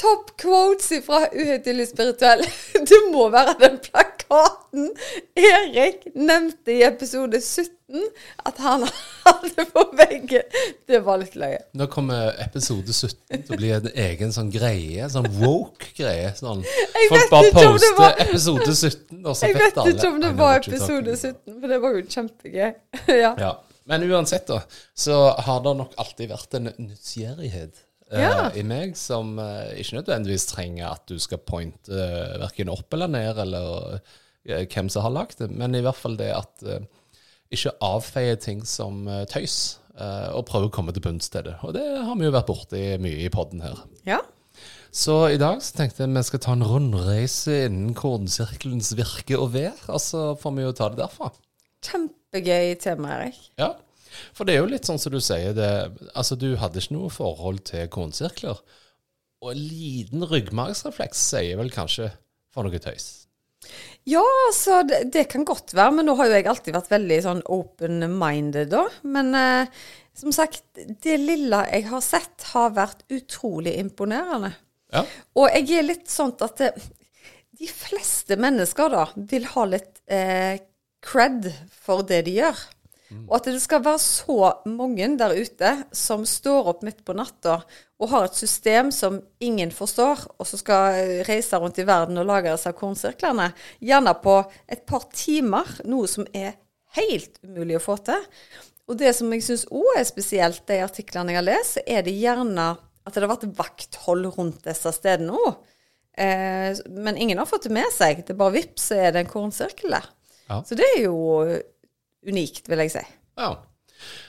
topp 0.00 0.30
quotes 0.40 0.88
fra 1.06 1.20
Uhøytidelig 1.30 1.88
spirituell. 1.92 2.42
Det 2.88 2.98
må 3.12 3.28
være 3.32 3.54
den 3.60 3.76
plakaten 3.84 4.88
Erik 5.38 6.08
nevnte 6.16 6.74
i 6.74 6.80
episode 6.86 7.38
17 7.40 8.00
at 8.48 8.58
han 8.64 8.86
hadde 9.26 9.66
på 9.70 9.84
veggen. 10.00 10.56
Det 10.88 10.98
var 11.06 11.20
litt 11.22 11.36
løye. 11.38 11.60
Nå 11.78 11.86
kommer 11.92 12.32
episode 12.42 12.90
17 12.96 13.44
til 13.44 13.54
å 13.54 13.60
bli 13.60 13.70
en 13.76 13.86
egen 14.06 14.34
sånn 14.34 14.50
greie, 14.54 15.06
sånn 15.12 15.28
woke-greie. 15.38 16.32
Sånn. 16.40 16.64
Folk 17.12 17.30
bare 17.30 17.52
poster 17.54 17.94
var- 18.00 18.18
episode 18.24 18.66
17, 18.74 19.20
og 19.22 19.36
så 19.36 19.46
Jeg 19.52 19.60
vet 19.60 19.78
vet 19.78 19.94
ikke 19.94 20.10
om 20.10 20.18
det 20.24 20.32
var 20.40 20.58
episode 20.58 21.14
17, 21.20 21.60
for 21.60 21.70
det 21.76 21.80
var 21.86 21.94
jo 22.00 22.02
kjempegøy. 22.16 22.74
ja. 23.24 23.32
Ja. 23.38 23.52
Men 23.86 24.04
uansett, 24.08 24.46
da, 24.48 24.62
så 24.96 25.16
har 25.44 25.60
det 25.64 25.74
nok 25.76 25.92
alltid 26.00 26.30
vært 26.30 26.54
en 26.56 26.70
nysgjerrighet 26.78 27.82
eh, 28.10 28.22
Ja. 28.22 28.48
i 28.56 28.62
meg 28.64 28.94
som 28.96 29.34
eh, 29.42 29.74
ikke 29.82 29.98
nødvendigvis 29.98 30.46
trenger 30.48 30.94
at 30.94 31.04
du 31.10 31.18
skal 31.20 31.42
pointe 31.44 31.92
uh, 31.92 32.38
verken 32.40 32.72
opp 32.72 32.96
eller 32.96 33.12
ned, 33.12 33.40
eller 33.44 33.98
eh, 34.48 34.64
hvem 34.72 34.88
som 34.92 35.04
har 35.04 35.12
lagd 35.18 35.38
det, 35.42 35.50
men 35.52 35.76
i 35.76 35.82
hvert 35.84 36.00
fall 36.00 36.16
det 36.20 36.30
at 36.32 36.64
eh, 36.64 36.84
ikke 37.52 37.74
avfeie 37.84 38.36
ting 38.40 38.64
som 38.66 39.04
eh, 39.06 39.26
tøys, 39.30 39.58
eh, 39.98 40.30
og 40.32 40.46
prøve 40.48 40.70
å 40.70 40.74
komme 40.74 40.94
til 40.96 41.04
bunns 41.04 41.28
i 41.34 41.42
det. 41.44 41.58
Og 41.62 41.76
det 41.76 41.84
har 41.84 42.16
vi 42.16 42.24
jo 42.26 42.32
vært 42.34 42.48
borti 42.48 42.84
mye 43.04 43.20
i 43.26 43.32
podden 43.32 43.62
her. 43.66 43.84
ja. 44.08 44.22
Så 44.94 45.14
i 45.34 45.38
dag 45.42 45.56
så 45.58 45.72
tenkte 45.74 46.04
jeg 46.04 46.12
vi 46.14 46.20
skal 46.22 46.40
ta 46.44 46.52
en 46.54 46.62
rundreise 46.62 47.64
innen 47.66 47.96
kornsirkelens 47.98 48.92
virke 48.94 49.34
og 49.42 49.48
vær, 49.56 49.74
og 49.90 49.98
så 49.98 50.20
får 50.38 50.52
vi 50.54 50.62
jo 50.62 50.74
ta 50.78 50.86
det 50.92 51.00
derfra. 51.00 51.32
Kjempegøy 52.34 52.74
tema, 52.82 53.12
Erik. 53.20 53.36
Ja. 53.60 53.76
For 54.34 54.46
det 54.46 54.56
er 54.56 54.64
jo 54.64 54.70
litt 54.72 54.88
sånn 54.88 54.98
som 54.98 55.12
du 55.14 55.20
sier, 55.22 55.54
det, 55.54 55.68
altså 56.18 56.34
du 56.34 56.56
hadde 56.58 56.80
ikke 56.82 56.96
noe 56.96 57.10
forhold 57.14 57.60
til 57.68 57.86
kornsirkler. 57.94 58.58
Og 59.44 59.52
en 59.52 59.60
liten 59.60 60.24
ryggmargsrefleks 60.26 61.20
sier 61.30 61.60
vel 61.60 61.70
kanskje 61.74 62.08
for 62.54 62.66
noe 62.66 62.80
tøys. 62.82 63.28
Ja, 64.10 64.24
altså, 64.48 64.82
det, 64.82 65.12
det 65.14 65.28
kan 65.30 65.46
godt 65.46 65.76
være, 65.78 65.94
men 65.94 66.10
nå 66.10 66.16
har 66.18 66.28
jo 66.28 66.34
jeg 66.34 66.48
alltid 66.50 66.74
vært 66.74 66.90
veldig 66.90 67.20
sånn 67.24 67.44
open-minded, 67.54 68.68
da. 68.74 68.82
Men 69.14 69.30
eh, 69.38 69.86
som 70.18 70.34
sagt, 70.34 70.66
det 70.74 71.16
lille 71.22 71.62
jeg 71.70 71.86
har 71.92 72.04
sett, 72.04 72.50
har 72.50 72.74
vært 72.74 73.06
utrolig 73.14 73.78
imponerende. 73.78 74.56
Ja. 74.90 75.06
Og 75.38 75.54
jeg 75.54 75.70
er 75.78 75.86
litt 75.86 76.10
sånn 76.10 76.34
at 76.42 76.58
det, 76.58 76.74
de 77.62 77.70
fleste 77.70 78.42
mennesker 78.42 78.90
da 78.90 79.06
vil 79.30 79.46
ha 79.54 79.70
litt 79.70 80.02
eh, 80.10 80.58
cred 81.04 81.50
for 81.84 82.06
det 82.06 82.24
de 82.28 82.38
gjør. 82.40 82.64
Og 83.28 83.36
at 83.38 83.46
det 83.46 83.60
skal 83.62 83.82
være 83.84 84.00
så 84.02 84.38
mange 84.66 85.06
der 85.20 85.34
ute 85.36 85.70
som 85.94 86.24
står 86.26 86.70
opp 86.72 86.82
midt 86.86 87.04
på 87.06 87.14
natta 87.16 87.60
og 88.02 88.10
har 88.10 88.26
et 88.26 88.38
system 88.38 88.90
som 88.94 89.20
ingen 89.44 89.70
forstår, 89.72 90.24
og 90.38 90.48
som 90.48 90.60
skal 90.60 91.22
reise 91.28 91.60
rundt 91.60 91.78
i 91.78 91.86
verden 91.86 92.18
og 92.20 92.26
lage 92.28 92.50
disse 92.50 92.72
kornsirklene, 92.76 93.52
gjerne 93.80 94.14
på 94.24 94.38
et 94.66 94.82
par 94.88 95.06
timer, 95.14 95.68
noe 95.86 96.10
som 96.10 96.26
er 96.34 96.56
helt 96.98 97.38
umulig 97.46 97.78
å 97.78 97.84
få 97.84 97.96
til. 98.04 98.26
Og 98.90 98.98
det 99.00 99.14
som 99.16 99.30
jeg 99.32 99.46
syns 99.46 99.68
òg 99.72 100.00
er 100.00 100.08
spesielt, 100.08 100.64
de 100.68 100.82
artiklene 100.84 101.32
jeg 101.32 101.40
har 101.40 101.46
lest, 101.46 101.80
er 101.86 102.02
det 102.04 102.16
gjerne 102.18 102.74
at 103.04 103.14
det 103.14 103.24
har 103.24 103.30
vært 103.30 103.48
vakthold 103.56 104.26
rundt 104.34 104.66
disse 104.66 104.92
stedene 104.96 105.38
òg. 105.38 105.54
Eh, 106.18 106.76
men 106.92 107.16
ingen 107.16 107.40
har 107.40 107.48
fått 107.48 107.68
det 107.68 107.74
med 107.74 107.88
seg. 107.94 108.20
Det 108.26 108.34
er 108.34 108.42
bare 108.42 108.58
vips, 108.58 108.90
så 108.90 109.00
er 109.06 109.14
det 109.14 109.24
en 109.24 109.32
kornsirkel 109.32 109.96
der. 109.96 110.10
Ja. 110.48 110.60
Så 110.66 110.76
det 110.78 110.86
er 110.96 111.06
jo 111.06 111.18
unikt, 112.24 112.68
vil 112.68 112.84
jeg 112.84 112.92
si. 112.94 113.04
Ja. 113.40 113.52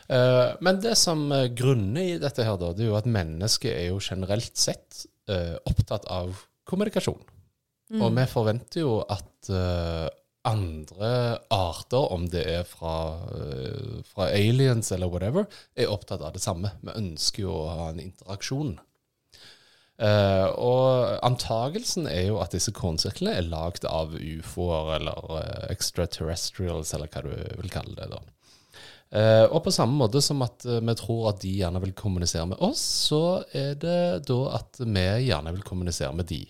Eh, 0.08 0.56
men 0.66 0.82
det 0.84 0.96
som 1.00 1.26
er 1.34 1.54
grunner 1.58 2.16
i 2.16 2.20
dette 2.22 2.46
her, 2.46 2.58
da, 2.62 2.74
det 2.76 2.86
er 2.86 2.92
jo 2.92 3.00
at 3.00 3.10
mennesket 3.10 3.72
er 3.74 3.90
jo 3.90 4.02
generelt 4.04 4.60
sett 4.60 5.06
eh, 5.32 5.56
opptatt 5.68 6.08
av 6.12 6.46
kommunikasjon. 6.70 7.24
Og 8.02 8.16
vi 8.18 8.24
forventer 8.26 8.82
jo 8.82 8.96
at 9.14 9.50
eh, 9.54 10.08
andre 10.46 11.12
arter, 11.54 12.08
om 12.14 12.26
det 12.30 12.44
er 12.50 12.66
fra, 12.70 13.18
fra 14.10 14.28
aliens 14.30 14.92
eller 14.94 15.10
whatever, 15.10 15.48
er 15.74 15.90
opptatt 15.90 16.22
av 16.22 16.36
det 16.36 16.42
samme. 16.44 16.70
Vi 16.86 16.94
ønsker 16.94 17.46
jo 17.46 17.54
å 17.64 17.72
ha 17.72 17.88
en 17.92 18.02
interaksjon. 18.04 18.76
Eh, 19.96 20.48
og 20.60 21.20
antagelsen 21.24 22.10
er 22.12 22.28
jo 22.30 22.40
at 22.44 22.56
disse 22.56 22.74
kornsirklene 22.76 23.38
er 23.40 23.48
lagd 23.48 23.88
av 23.88 24.18
ufoer 24.18 24.98
eller 24.98 25.30
uh, 25.32 25.68
extraterrestrials, 25.72 26.92
eller 26.98 27.12
hva 27.12 27.24
du 27.24 27.32
vil 27.62 27.72
kalle 27.72 27.96
det. 28.00 28.10
da. 28.12 28.24
Uh, 29.16 29.46
og 29.54 29.62
på 29.64 29.72
samme 29.72 29.96
måte 29.96 30.20
som 30.24 30.42
at 30.44 30.66
vi 30.66 30.96
tror 31.00 31.30
at 31.32 31.40
de 31.46 31.54
gjerne 31.62 31.80
vil 31.86 31.96
kommunisere 31.96 32.50
med 32.52 32.60
oss, 32.66 32.82
så 33.08 33.24
er 33.56 33.78
det 33.80 34.28
da 34.28 34.42
at 34.58 34.82
vi 34.84 35.08
gjerne 35.30 35.56
vil 35.56 35.64
kommunisere 35.68 36.12
med 36.18 36.28
de. 36.34 36.44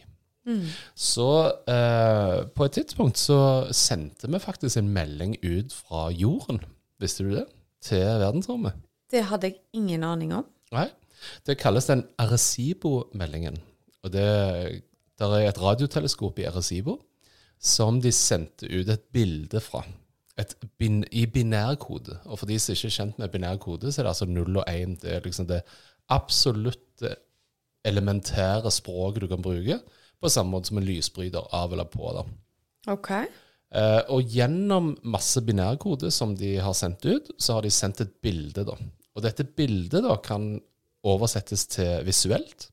Så 0.94 1.30
eh, 1.68 2.40
på 2.54 2.66
et 2.66 2.76
tidspunkt 2.78 3.18
så 3.18 3.40
sendte 3.74 4.30
vi 4.30 4.42
faktisk 4.42 4.78
en 4.78 4.92
melding 4.94 5.38
ut 5.42 5.74
fra 5.74 6.10
jorden, 6.14 6.62
visste 7.02 7.26
du 7.26 7.34
det, 7.34 7.48
til 7.82 8.06
verdensrommet. 8.22 8.78
Det 9.12 9.26
hadde 9.30 9.52
jeg 9.52 9.60
ingen 9.74 10.06
aning 10.06 10.36
om. 10.38 10.46
Nei. 10.76 10.90
Det 11.48 11.58
kalles 11.60 11.88
den 11.90 12.06
Arecibo-meldingen. 12.22 13.58
Og 14.06 14.14
det 14.14 14.28
der 15.20 15.32
er 15.32 15.50
et 15.50 15.62
radioteleskop 15.62 16.40
i 16.40 16.48
Arecibo 16.50 16.98
som 17.62 18.02
de 18.04 18.12
sendte 18.12 18.68
ut 18.68 18.90
et 18.92 19.06
bilde 19.16 19.62
fra. 19.64 19.86
Et 20.38 20.52
bin, 20.78 21.04
I 21.12 21.26
binærkode. 21.26 22.18
Og 22.26 22.40
for 22.42 22.50
de 22.50 22.58
som 22.60 22.76
ikke 22.76 22.90
er 22.90 22.98
kjent 22.98 23.22
med 23.22 23.32
binærkode, 23.32 23.92
så 23.92 24.02
er 24.02 24.04
det 24.04 24.12
altså 24.12 24.28
0 24.28 24.60
og 24.60 24.66
1. 24.68 24.98
Det 25.02 25.14
er 25.14 25.24
liksom 25.24 25.48
det 25.48 25.62
absolutte 26.12 27.16
elementære 27.86 28.72
språket 28.72 29.24
du 29.24 29.30
kan 29.32 29.42
bruke, 29.46 29.80
på 30.22 30.30
samme 30.32 30.52
måte 30.52 30.70
som 30.70 30.82
en 30.82 30.88
lysbryter 30.88 31.48
av 31.54 31.72
eller 31.72 31.88
på. 31.90 32.12
da. 32.18 32.26
OK. 32.92 33.12
Eh, 33.76 34.02
og 34.12 34.36
gjennom 34.36 34.94
masse 35.04 35.42
binærkode 35.46 36.12
som 36.12 36.36
de 36.38 36.58
har 36.60 36.76
sendt 36.78 37.06
ut, 37.06 37.32
så 37.40 37.58
har 37.58 37.66
de 37.66 37.72
sendt 37.72 38.04
et 38.04 38.14
bilde. 38.22 38.66
da. 38.68 38.76
Og 39.16 39.24
dette 39.24 39.48
bildet 39.48 40.04
da 40.04 40.18
kan 40.20 40.60
oversettes 41.06 41.68
til 41.72 42.06
visuelt. 42.08 42.70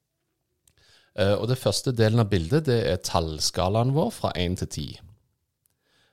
Eh, 1.18 1.34
og 1.36 1.48
det 1.50 1.60
første 1.60 1.92
delen 1.96 2.22
av 2.22 2.30
bildet 2.32 2.66
det 2.70 2.80
er 2.88 3.02
tallskalaen 3.04 3.92
vår 3.96 4.12
fra 4.16 4.32
1 4.38 4.62
til 4.62 4.70
10. 4.70 4.86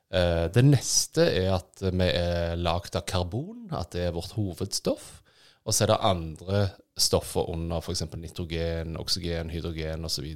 Eh, 0.10 0.46
det 0.54 0.66
neste 0.66 1.28
er 1.30 1.54
at 1.60 1.84
vi 1.86 2.10
er 2.10 2.60
lagd 2.60 2.98
av 3.00 3.06
karbon, 3.08 3.70
at 3.72 3.94
det 3.96 4.08
er 4.08 4.16
vårt 4.16 4.36
hovedstoff. 4.38 5.20
Og 5.68 5.76
så 5.76 5.86
er 5.86 5.94
det 5.94 6.02
andre 6.08 6.62
stoffer 7.00 7.50
under, 7.52 7.84
f.eks. 7.84 8.04
nitrogen, 8.18 8.98
oksygen, 9.00 9.52
hydrogen 9.54 10.08
osv., 10.08 10.28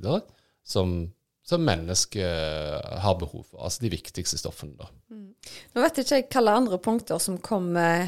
som, 0.64 0.94
som 1.44 1.64
mennesket 1.66 3.00
har 3.04 3.18
behov 3.20 3.48
for. 3.50 3.64
Altså 3.66 3.84
de 3.84 3.92
viktigste 3.92 4.40
stoffene. 4.40 4.78
da. 4.80 4.92
Nå 5.74 5.84
vet 5.84 6.00
jeg 6.00 6.24
ikke 6.24 6.40
hvilke 6.40 6.60
andre 6.62 6.80
punkter 6.80 7.20
som 7.24 7.40
kommer 7.44 8.06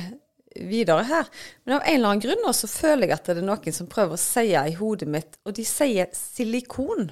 videre 0.56 1.04
her, 1.10 1.30
men 1.66 1.78
av 1.78 1.86
en 1.86 1.96
eller 1.98 2.12
annen 2.14 2.24
grunn 2.24 2.54
så 2.56 2.70
føler 2.72 3.10
jeg 3.10 3.18
at 3.18 3.30
det 3.30 3.38
er 3.42 3.48
noen 3.48 3.76
som 3.76 3.90
prøver 3.92 4.18
å 4.18 4.22
si 4.22 4.48
i 4.56 4.76
hodet 4.80 5.10
mitt, 5.12 5.40
og 5.46 5.56
de 5.58 5.66
sier 5.68 6.12
silikon. 6.16 7.10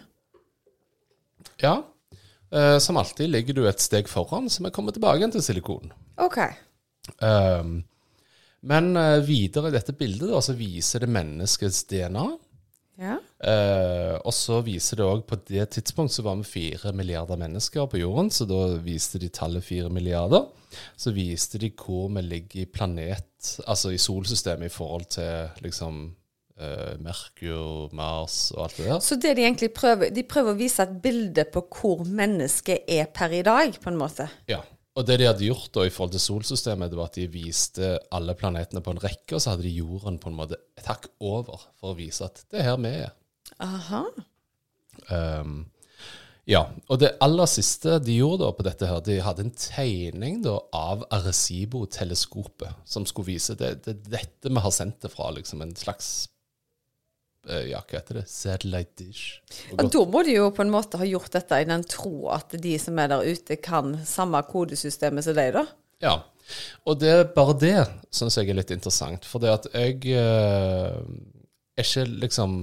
Ja, 1.62 1.81
eh, 2.53 2.77
som 2.79 3.00
alltid 3.00 3.31
ligger 3.33 3.57
du 3.57 3.65
et 3.67 3.83
steg 3.83 4.12
foran, 4.12 4.50
så 4.50 4.63
vi 4.63 4.71
kommer 4.75 4.95
tilbake 4.95 5.31
til 5.33 5.43
silikon. 5.43 5.91
OK. 6.23 6.39
Um, 7.19 7.81
men 8.63 8.95
eh, 8.95 9.19
videre 9.27 9.69
i 9.69 9.75
dette 9.75 9.95
bildet 9.97 10.31
da, 10.31 10.39
så 10.43 10.55
viser 10.55 11.03
det 11.03 11.12
menneskets 11.12 11.83
DNA. 11.91 12.27
Ja. 13.01 13.17
Eh, 13.41 14.15
og 14.21 14.33
så 14.38 14.59
viser 14.62 15.00
det 15.00 15.05
òg 15.07 15.23
På 15.25 15.39
det 15.50 15.63
tidspunkt 15.73 16.13
så 16.13 16.21
var 16.25 16.38
vi 16.38 16.45
fire 16.45 16.91
milliarder 16.93 17.39
mennesker 17.41 17.88
på 17.89 18.03
jorden, 18.03 18.29
så 18.29 18.45
da 18.45 18.75
viste 18.83 19.21
de 19.21 19.31
tallet 19.33 19.65
fire 19.65 19.89
milliarder. 19.89 20.45
Så 20.97 21.13
viste 21.13 21.62
de 21.62 21.71
hvor 21.77 22.12
vi 22.13 22.21
ligger 22.25 22.63
i 22.63 22.69
planet, 22.69 23.55
altså 23.67 23.93
i 23.93 24.01
solsystemet, 24.01 24.69
i 24.69 24.73
forhold 24.73 25.09
til 25.13 25.65
liksom 25.65 26.03
eh, 26.59 26.93
Merkur, 27.01 27.93
Mars 27.93 28.51
og 28.55 28.67
alt 28.67 28.77
det 28.77 28.88
der. 28.89 29.01
Så 29.05 29.17
det 29.21 29.35
de 29.38 29.45
egentlig 29.45 29.73
prøver 29.73 30.13
De 30.13 30.23
prøver 30.23 30.53
å 30.53 30.59
vise 30.59 30.85
et 30.85 30.95
bilde 31.03 31.45
på 31.53 31.65
hvor 31.73 32.05
mennesket 32.05 32.88
er 32.88 33.09
per 33.13 33.33
i 33.33 33.43
dag, 33.45 33.73
på 33.81 33.93
en 33.93 34.00
måte. 34.00 34.29
Ja. 34.50 34.62
Og 34.93 35.07
det 35.07 35.17
de 35.19 35.25
hadde 35.25 35.47
gjort 35.47 35.71
da 35.73 35.88
i 35.88 35.91
forhold 35.93 36.13
til 36.13 36.21
solsystemet, 36.21 36.91
det 36.91 37.00
var 37.00 37.09
at 37.09 37.17
de 37.17 37.25
viste 37.33 37.95
alle 38.13 38.35
planetene 38.38 38.83
på 38.85 38.93
en 38.93 39.01
rekke, 39.01 39.33
og 39.33 39.41
så 39.41 39.53
hadde 39.53 39.65
de 39.65 39.73
jorden 39.73 40.19
på 40.21 40.29
en 40.29 40.38
måte 40.38 40.59
et 40.77 40.85
hakk 40.89 41.07
over 41.17 41.65
for 41.79 41.93
å 41.93 41.97
vise 41.97 42.27
at 42.27 42.43
det 42.53 42.62
er 42.62 42.67
her 42.69 42.81
vi 42.83 42.91
er. 43.01 43.15
Aha. 43.63 44.03
Um, 45.09 45.55
ja, 46.50 46.65
og 46.91 47.00
det 47.00 47.13
aller 47.23 47.47
siste 47.47 47.97
de 48.03 48.19
gjorde 48.19 48.43
da 48.43 48.51
på 48.53 48.65
dette 48.67 48.88
her, 48.89 49.01
de 49.05 49.17
hadde 49.23 49.45
en 49.47 49.55
tegning 49.57 50.41
da 50.43 50.57
av 50.75 51.07
Arecibo-teleskopet, 51.15 52.83
som 52.85 53.07
skulle 53.09 53.31
vise 53.31 53.55
det, 53.57 53.77
det 53.88 53.97
dette 54.12 54.51
vi 54.51 54.63
har 54.65 54.75
sendt 54.75 55.01
det 55.05 55.13
fra, 55.13 55.31
liksom 55.33 55.63
en 55.63 55.73
slags 55.79 56.27
ja, 57.43 57.81
hva 57.83 57.97
heter 58.00 58.21
det? 58.21 58.25
Satellite 58.31 59.03
dish. 59.03 59.39
Og 59.75 59.89
da 59.91 60.03
må 60.07 60.23
de 60.23 60.38
jo 60.38 60.50
på 60.55 60.63
en 60.63 60.71
måte 60.71 61.00
ha 61.01 61.07
gjort 61.07 61.33
dette 61.35 61.59
i 61.59 61.67
den 61.67 61.83
tro 61.89 62.29
at 62.31 62.55
de 62.55 62.77
som 62.79 63.00
er 63.01 63.12
der 63.12 63.25
ute, 63.27 63.57
kan 63.59 63.97
samme 64.07 64.39
kodesystemet 64.47 65.27
som 65.27 65.35
deg, 65.38 65.51
da. 65.57 65.65
Ja. 66.03 66.15
Og 66.88 67.00
det, 67.00 67.12
er 67.12 67.27
bare 67.35 67.55
det 67.59 67.75
syns 68.13 68.38
jeg 68.39 68.51
er 68.51 68.59
litt 68.59 68.71
interessant. 68.75 69.27
For 69.27 69.43
det 69.43 69.51
at 69.53 69.67
jeg 69.73 70.00
eh, 70.15 70.95
er 71.75 71.88
ikke 71.88 72.07
liksom 72.25 72.57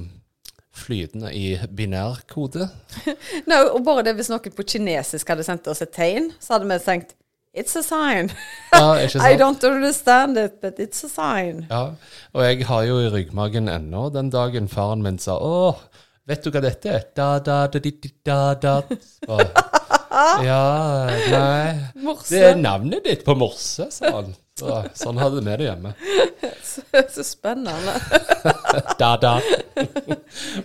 flytende 0.80 1.32
i 1.34 1.58
binærkode. 1.76 2.68
Nei, 3.50 3.60
og 3.66 3.82
bare 3.84 4.04
det 4.06 4.14
hvis 4.18 4.30
noen 4.32 4.54
på 4.54 4.66
kinesisk 4.74 5.32
hadde 5.32 5.44
sendt 5.46 5.68
oss 5.70 5.82
et 5.84 5.92
tegn, 5.96 6.30
så 6.40 6.56
hadde 6.56 6.70
vi 6.70 6.78
tenkt 6.84 7.16
It's 7.52 7.74
a 7.76 7.82
sign. 7.82 8.30
Ja, 8.72 8.94
I 9.30 9.36
don't 9.36 9.64
understand 9.64 10.38
it, 10.38 10.60
but 10.60 10.78
it's 10.78 11.04
a 11.04 11.08
sign. 11.08 11.66
Ja, 11.70 11.94
og 12.32 12.44
jeg 12.44 12.66
har 12.66 12.82
jo 12.86 13.00
i 13.02 13.08
ryggmagen 13.10 13.66
ennå 13.68 14.04
den 14.14 14.30
dagen 14.30 14.68
faren 14.70 15.02
min 15.02 15.18
sa 15.18 15.34
Å, 15.34 15.74
vet 16.30 16.44
du 16.44 16.52
hva 16.54 16.62
dette 16.62 16.92
er? 16.94 17.08
Da, 17.16 17.40
da, 17.42 17.64
da, 17.66 17.82
di, 17.82 17.90
di, 17.90 18.12
da, 18.22 18.54
da. 18.54 18.76
Så, 18.86 19.40
ja, 20.46 20.60
nei 21.32 22.04
Morse. 22.04 22.30
Det 22.30 22.44
er 22.52 22.62
navnet 22.62 23.02
ditt 23.10 23.26
på 23.26 23.34
morse, 23.34 23.88
sa 23.90 24.14
han. 24.20 24.30
Så, 24.60 24.78
sånn 24.94 25.18
hadde 25.18 25.42
vi 25.42 25.50
det 25.56 25.66
hjemme. 25.72 25.94
Så 27.16 27.24
spennende. 27.26 27.96
Da, 29.00 29.16
da. 29.18 29.34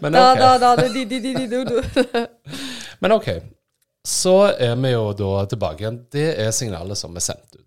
Men 0.03 0.13
Da, 0.13 0.25
ok. 0.35 0.39
da, 0.39 0.53
da, 0.61 0.71
da, 0.75 0.87
di, 0.93 1.05
di, 1.09 1.17
di, 1.23 1.33
di, 1.33 1.47
do, 1.49 1.63
do. 1.65 2.25
Men 3.01 3.17
ok. 3.17 3.29
Så 4.05 4.35
er 4.61 4.75
vi 4.77 4.91
jo 4.93 5.09
da 5.17 5.45
tilbake 5.49 5.83
igjen. 5.83 6.01
Det 6.13 6.27
er 6.41 6.51
signalet 6.53 6.99
som 6.99 7.15
er 7.17 7.25
sendt 7.25 7.57
ut. 7.57 7.63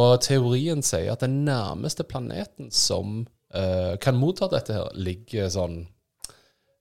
Og 0.00 0.20
teorien 0.24 0.80
sier 0.86 1.12
at 1.12 1.24
den 1.24 1.42
nærmeste 1.44 2.06
planeten 2.06 2.70
som 2.72 3.24
uh, 3.54 3.96
kan 4.00 4.18
motta 4.18 4.48
dette 4.52 4.76
her, 4.76 4.92
ligger 4.94 5.50
sånn 5.52 5.82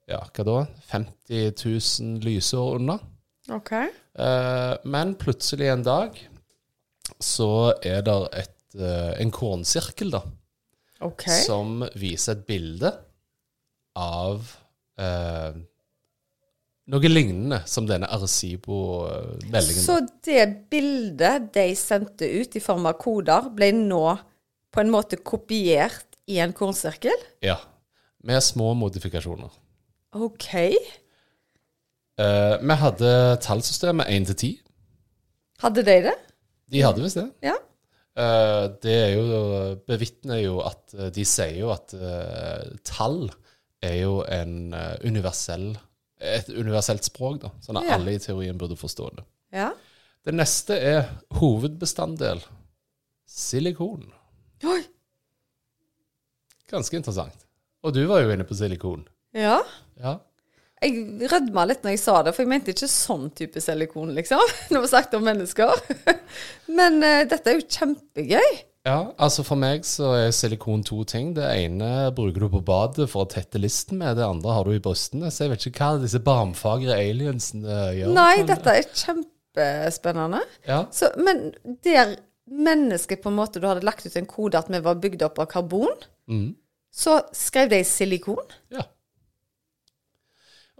Ja, 0.09 0.23
hva 0.33 0.45
da? 0.45 0.59
50 0.89 1.51
000 1.59 2.23
lysår 2.25 2.79
unna. 2.79 2.95
OK. 3.53 3.73
Uh, 4.17 4.77
men 4.89 5.13
plutselig 5.19 5.69
en 5.73 5.83
dag 5.85 6.17
så 7.19 7.75
er 7.85 8.01
det 8.05 8.15
et 8.39 8.55
et, 8.69 8.81
eh, 8.81 9.21
en 9.21 9.31
kornsirkel, 9.31 10.11
da, 10.11 10.23
OK. 11.01 11.25
som 11.45 11.83
viser 11.95 12.37
et 12.37 12.45
bilde 12.45 12.91
av 13.95 14.55
noe 16.89 17.09
lignende 17.11 17.61
som 17.69 17.87
denne 17.89 18.09
Arecibo-meldingen. 18.09 19.83
Så 19.83 19.99
det 20.25 20.45
bildet 20.71 21.51
de 21.55 21.67
sendte 21.77 22.27
ut 22.27 22.55
i 22.57 22.63
form 22.63 22.87
av 22.89 22.97
koder, 23.01 23.49
ble 23.55 23.71
nå 23.75 24.05
på 24.73 24.83
en 24.83 24.93
måte 24.93 25.19
kopiert 25.21 26.17
i 26.29 26.39
en 26.43 26.53
kornsirkel? 26.55 27.15
Ja. 27.45 27.57
Med 28.25 28.41
små 28.43 28.73
modifikasjoner. 28.77 29.53
OK. 30.17 30.49
Eh, 32.19 32.55
vi 32.59 32.77
hadde 32.83 33.11
tallsystemet 33.45 34.09
1 34.09 34.29
til 34.31 34.35
10. 34.35 34.51
Hadde 35.63 35.85
de 35.85 35.97
det? 36.09 36.15
De 36.69 36.83
hadde 36.85 37.03
visst 37.03 37.19
det. 37.19 37.27
Ja. 37.45 37.55
Eh, 38.19 38.65
det 38.83 38.95
er 38.95 39.13
jo 39.15 39.25
bevitner 39.87 40.41
jo 40.41 40.57
at 40.65 40.95
eh, 40.97 41.11
De 41.15 41.23
sier 41.27 41.61
jo 41.61 41.69
at 41.71 41.93
eh, 41.95 42.65
tall 42.87 43.29
er 43.85 43.95
jo 44.01 44.19
en 44.27 44.73
eh, 44.75 44.97
universell 45.07 45.71
et 46.19 46.49
universelt 46.51 47.03
språk, 47.07 47.41
da. 47.41 47.51
Sånn 47.63 47.77
at 47.79 47.85
Ja. 47.87 47.95
alle 47.95 48.13
i 48.15 48.19
teorien 48.19 48.57
burde 48.57 48.75
forstå 48.75 49.09
det. 49.15 49.23
Ja. 49.53 49.71
Det 50.25 50.33
neste 50.35 50.75
er 50.77 51.05
hovedbestanddel. 51.39 52.41
Silikon. 53.25 54.11
Oi. 54.67 54.81
Ganske 56.69 56.97
interessant. 56.99 57.45
Og 57.83 57.93
du 57.95 58.01
var 58.09 58.21
jo 58.21 58.33
inne 58.33 58.43
på 58.47 58.57
silikon. 58.57 59.05
Ja. 59.33 59.61
Ja. 60.01 60.17
Jeg 60.81 61.27
rødma 61.31 61.65
litt 61.67 61.83
når 61.83 61.91
jeg 61.95 61.99
sa 61.99 62.21
det, 62.23 62.33
for 62.35 62.43
jeg 62.45 62.51
mente 62.53 62.71
ikke 62.71 62.87
sånn 62.87 63.29
type 63.35 63.59
silikon, 63.63 64.13
liksom. 64.15 64.39
Når 64.71 64.81
vi 64.85 64.91
snakket 64.91 65.17
om 65.19 65.25
mennesker. 65.27 65.73
Men 66.77 67.01
uh, 67.03 67.23
dette 67.27 67.51
er 67.51 67.59
jo 67.59 67.65
kjempegøy. 67.67 68.59
Ja, 68.89 68.97
altså 69.21 69.43
for 69.45 69.59
meg 69.61 69.83
så 69.87 70.11
er 70.17 70.31
silikon 70.35 70.81
to 70.87 71.03
ting. 71.07 71.31
Det 71.37 71.45
ene 71.45 72.09
bruker 72.15 72.45
du 72.45 72.49
på 72.55 72.63
badet 72.65 73.05
for 73.11 73.25
å 73.25 73.29
tette 73.29 73.61
listen 73.61 73.99
med, 74.01 74.17
det 74.17 74.25
andre 74.25 74.55
har 74.55 74.65
du 74.65 74.73
i 74.73 74.81
brystene. 74.83 75.29
Så 75.31 75.45
jeg 75.45 75.53
vet 75.53 75.67
ikke 75.69 75.91
hva 75.91 76.01
disse 76.01 76.21
barmfagre 76.25 76.97
aliensene 76.97 77.81
gjør. 77.99 78.15
Nei, 78.17 78.41
dette 78.49 78.75
er 78.81 78.87
kjempespennende. 78.89 80.41
Ja, 80.67 80.81
Så, 80.95 81.11
men 81.21 81.51
der 81.85 82.17
mennesket 82.49 83.21
på 83.21 83.29
en 83.29 83.37
måte 83.37 83.61
du 83.61 83.67
hadde 83.69 83.85
lagt 83.85 84.07
ut 84.07 84.17
en 84.17 84.29
kode 84.29 84.57
at 84.57 84.71
vi 84.73 84.81
var 84.81 84.97
bygd 85.01 85.27
opp 85.27 85.41
av 85.43 85.51
karbon, 85.51 85.93
mm. 86.31 86.49
så 86.89 87.19
skrev 87.35 87.69
de 87.75 87.83
silikon. 87.85 88.57
ja. 88.73 88.87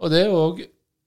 Og 0.00 0.08
det 0.08 0.22
er 0.22 0.30
jo 0.30 0.38
òg 0.40 0.62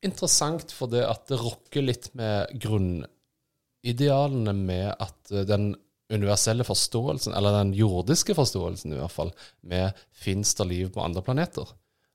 interessant 0.05 0.73
for 0.75 0.91
det 0.91 1.01
at 1.07 1.25
det 1.31 1.39
rokker 1.41 1.81
litt 1.81 2.11
med 2.19 2.51
grunnidealene 2.61 4.53
med 4.53 4.91
at 4.91 5.33
eh, 5.33 5.47
den 5.49 5.71
universelle 6.11 6.65
forståelsen, 6.67 7.33
eller 7.33 7.55
den 7.59 7.73
jordiske 7.77 8.35
forståelsen 8.35 8.93
i 8.93 8.99
hvert 8.99 9.11
fall, 9.13 9.31
med 9.61 9.93
fins 10.11 10.53
det 10.59 10.67
liv 10.67 10.91
på 10.93 11.01
andre 11.03 11.23
planeter, 11.25 11.69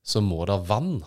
så 0.04 0.21
må 0.25 0.45
det 0.47 0.61
vann 0.68 1.00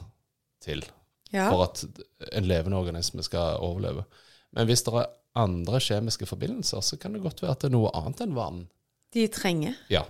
til 0.63 0.83
Ja. 1.31 1.49
for 1.49 1.63
at 1.63 1.85
en 2.33 2.47
levende 2.47 2.77
organisme 2.77 3.23
skal 3.23 3.57
overleve. 3.63 4.03
Men 4.51 4.67
hvis 4.67 4.83
det 4.83 4.93
er 4.93 5.07
andre 5.35 5.79
kjemiske 5.79 6.25
forbindelser, 6.27 6.81
så 6.83 6.97
kan 6.99 7.13
det 7.13 7.21
godt 7.23 7.41
være 7.41 7.51
at 7.55 7.59
det 7.63 7.69
er 7.69 7.77
noe 7.77 7.91
annet 7.95 8.19
enn 8.25 8.35
vann. 8.35 8.65
De 9.13 9.27
trenger. 9.27 9.75
Ja. 9.89 10.03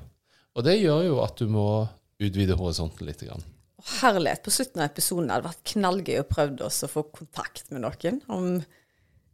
Og 0.56 0.64
det 0.66 0.80
gjør 0.82 1.04
jo 1.06 1.20
at 1.24 1.38
du 1.38 1.48
må 1.48 1.88
utvide 2.22 2.58
horisonten 2.58 3.06
litt. 3.06 3.22
Grann. 3.22 3.44
Herlighet. 4.02 4.44
På 4.44 4.52
slutten 4.54 4.82
av 4.82 4.90
episoden 4.92 5.30
hadde 5.30 5.44
det 5.46 5.52
vært 5.52 5.72
knallgøy 5.74 6.20
å 6.22 6.28
prøve 6.30 6.66
oss 6.66 6.84
å 6.86 6.90
få 6.92 7.04
kontakt 7.14 7.70
med 7.72 7.82
noen. 7.86 8.20
Om 8.28 8.50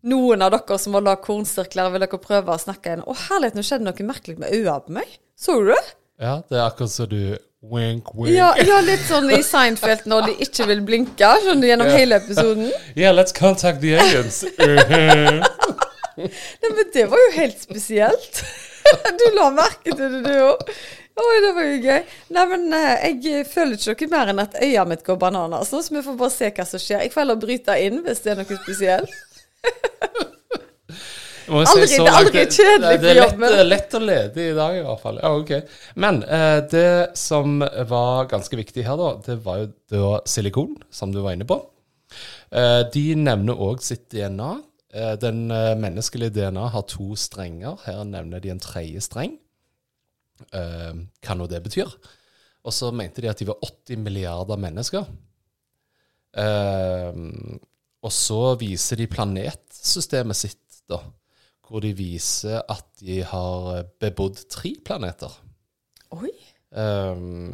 noen 0.06 0.46
av 0.46 0.54
dere 0.54 0.78
som 0.82 0.98
lagd 1.00 1.24
kornsirkler, 1.26 1.90
vil 1.94 2.04
dere 2.06 2.20
prøve 2.22 2.54
å 2.54 2.62
snakke 2.62 2.92
igjen. 2.92 3.06
Å, 3.08 3.16
herlighet, 3.28 3.58
nå 3.58 3.66
skjedde 3.66 3.88
noe 3.88 4.08
merkelig 4.08 4.38
med 4.42 4.54
øynene 4.54 4.80
på 4.86 4.98
meg. 5.00 5.18
Så 5.38 5.60
du 5.62 5.72
det? 5.74 5.84
Ja, 6.22 6.40
det 6.50 6.58
er 6.58 6.66
akkurat 6.66 6.94
så 6.94 7.06
du 7.10 7.20
wink, 7.62 8.14
wink. 8.14 8.34
Ja, 8.34 8.52
ja, 8.58 8.80
litt 8.86 9.04
sånn 9.06 9.30
i 9.34 9.42
Seinfeld 9.46 10.08
når 10.10 10.30
de 10.30 10.38
ikke 10.48 10.68
vil 10.70 10.82
blinke. 10.86 11.32
Skjønner 11.44 11.64
du, 11.66 11.70
gjennom 11.72 11.92
hele 11.94 12.22
episoden. 12.22 12.72
Yeah, 12.98 13.14
let's 13.16 13.36
contact 13.36 13.82
the 13.82 13.98
aliens. 13.98 14.44
Nei, 16.18 16.70
men 16.74 16.88
det 16.94 17.06
var 17.12 17.22
jo 17.28 17.36
helt 17.38 17.62
spesielt. 17.62 18.42
Du 18.88 19.26
la 19.36 19.50
merke 19.52 19.92
til 19.92 20.14
det, 20.14 20.22
du 20.24 20.46
òg. 20.46 20.70
Oi, 21.18 21.38
det 21.44 21.50
var 21.58 21.66
jo 21.66 21.78
gøy. 21.82 22.04
Nei, 22.38 22.44
men 22.54 22.62
eh, 22.78 23.08
jeg 23.26 23.48
føler 23.50 23.76
ikke 23.76 24.06
noe 24.06 24.14
mer 24.14 24.32
enn 24.32 24.40
at 24.46 24.56
øyet 24.64 24.88
mitt 24.88 25.04
går 25.04 25.18
bananas 25.20 25.74
så 25.74 25.82
vi 25.92 26.04
får 26.06 26.16
bare 26.20 26.32
se 26.32 26.52
hva 26.54 26.66
som 26.70 26.80
skjer. 26.80 27.04
Jeg 27.04 27.12
får 27.12 27.24
heller 27.26 27.40
bryte 27.42 27.76
inn 27.84 28.00
hvis 28.06 28.22
det 28.24 28.32
er 28.32 28.40
noe 28.40 28.60
spesielt. 28.62 29.18
Aldri- 31.48 31.88
det 31.88 32.00
er 32.04 32.18
aldri 32.18 32.42
kjedelig 32.52 32.82
det- 32.82 33.02
det 33.02 33.12
på 33.14 33.18
jobben. 33.22 33.40
Det 33.54 33.60
er 33.60 33.68
lett 33.70 33.94
å 33.96 34.00
lede 34.04 34.42
i 34.50 34.54
dag, 34.58 34.76
i 34.76 34.82
hvert 34.84 35.00
fall. 35.02 35.20
Ja, 35.24 35.30
ok. 35.38 35.52
Men 35.96 36.24
eh, 36.24 36.60
det 36.72 37.18
som 37.18 37.60
var 37.88 38.26
ganske 38.28 38.58
viktig 38.60 38.84
her, 38.84 38.98
da, 39.00 39.14
det 39.26 39.38
var 39.46 39.58
jo 39.62 39.68
da 39.94 40.22
silikon, 40.28 40.76
som 40.92 41.12
du 41.16 41.22
var 41.24 41.32
inne 41.38 41.48
på. 41.48 41.62
Eh, 42.52 42.84
de 42.92 43.06
nevner 43.16 43.56
òg 43.64 43.80
sitt 43.82 44.10
DNA. 44.12 44.50
Eh, 44.94 45.16
den 45.24 45.50
eh, 45.52 45.74
menneskelige 45.80 46.34
DNA 46.36 46.68
har 46.74 46.84
to 46.84 47.16
strenger. 47.16 47.78
Her 47.86 48.04
nevner 48.04 48.40
de 48.44 48.50
en 48.52 48.60
tredje 48.60 49.00
streng. 49.08 49.38
Eh, 50.52 50.94
hva 51.24 51.36
nå 51.40 51.48
det 51.48 51.64
betyr. 51.64 51.88
Og 52.68 52.74
så 52.76 52.92
mente 52.92 53.22
de 53.24 53.30
at 53.32 53.40
de 53.40 53.46
var 53.48 53.56
80 53.64 53.98
milliarder 54.04 54.58
mennesker. 54.60 55.08
Og 58.08 58.14
så 58.16 58.56
viser 58.60 59.02
de 59.02 59.10
planetsystemet 59.12 60.40
sitt, 60.40 60.82
da. 60.88 61.02
Hvor 61.68 61.84
de 61.84 61.92
viser 61.92 62.62
at 62.72 62.86
de 63.04 63.20
har 63.28 63.84
bebodd 64.00 64.40
tre 64.48 64.72
planeter. 64.88 65.34
Oi. 66.16 66.32
Um, 66.72 67.52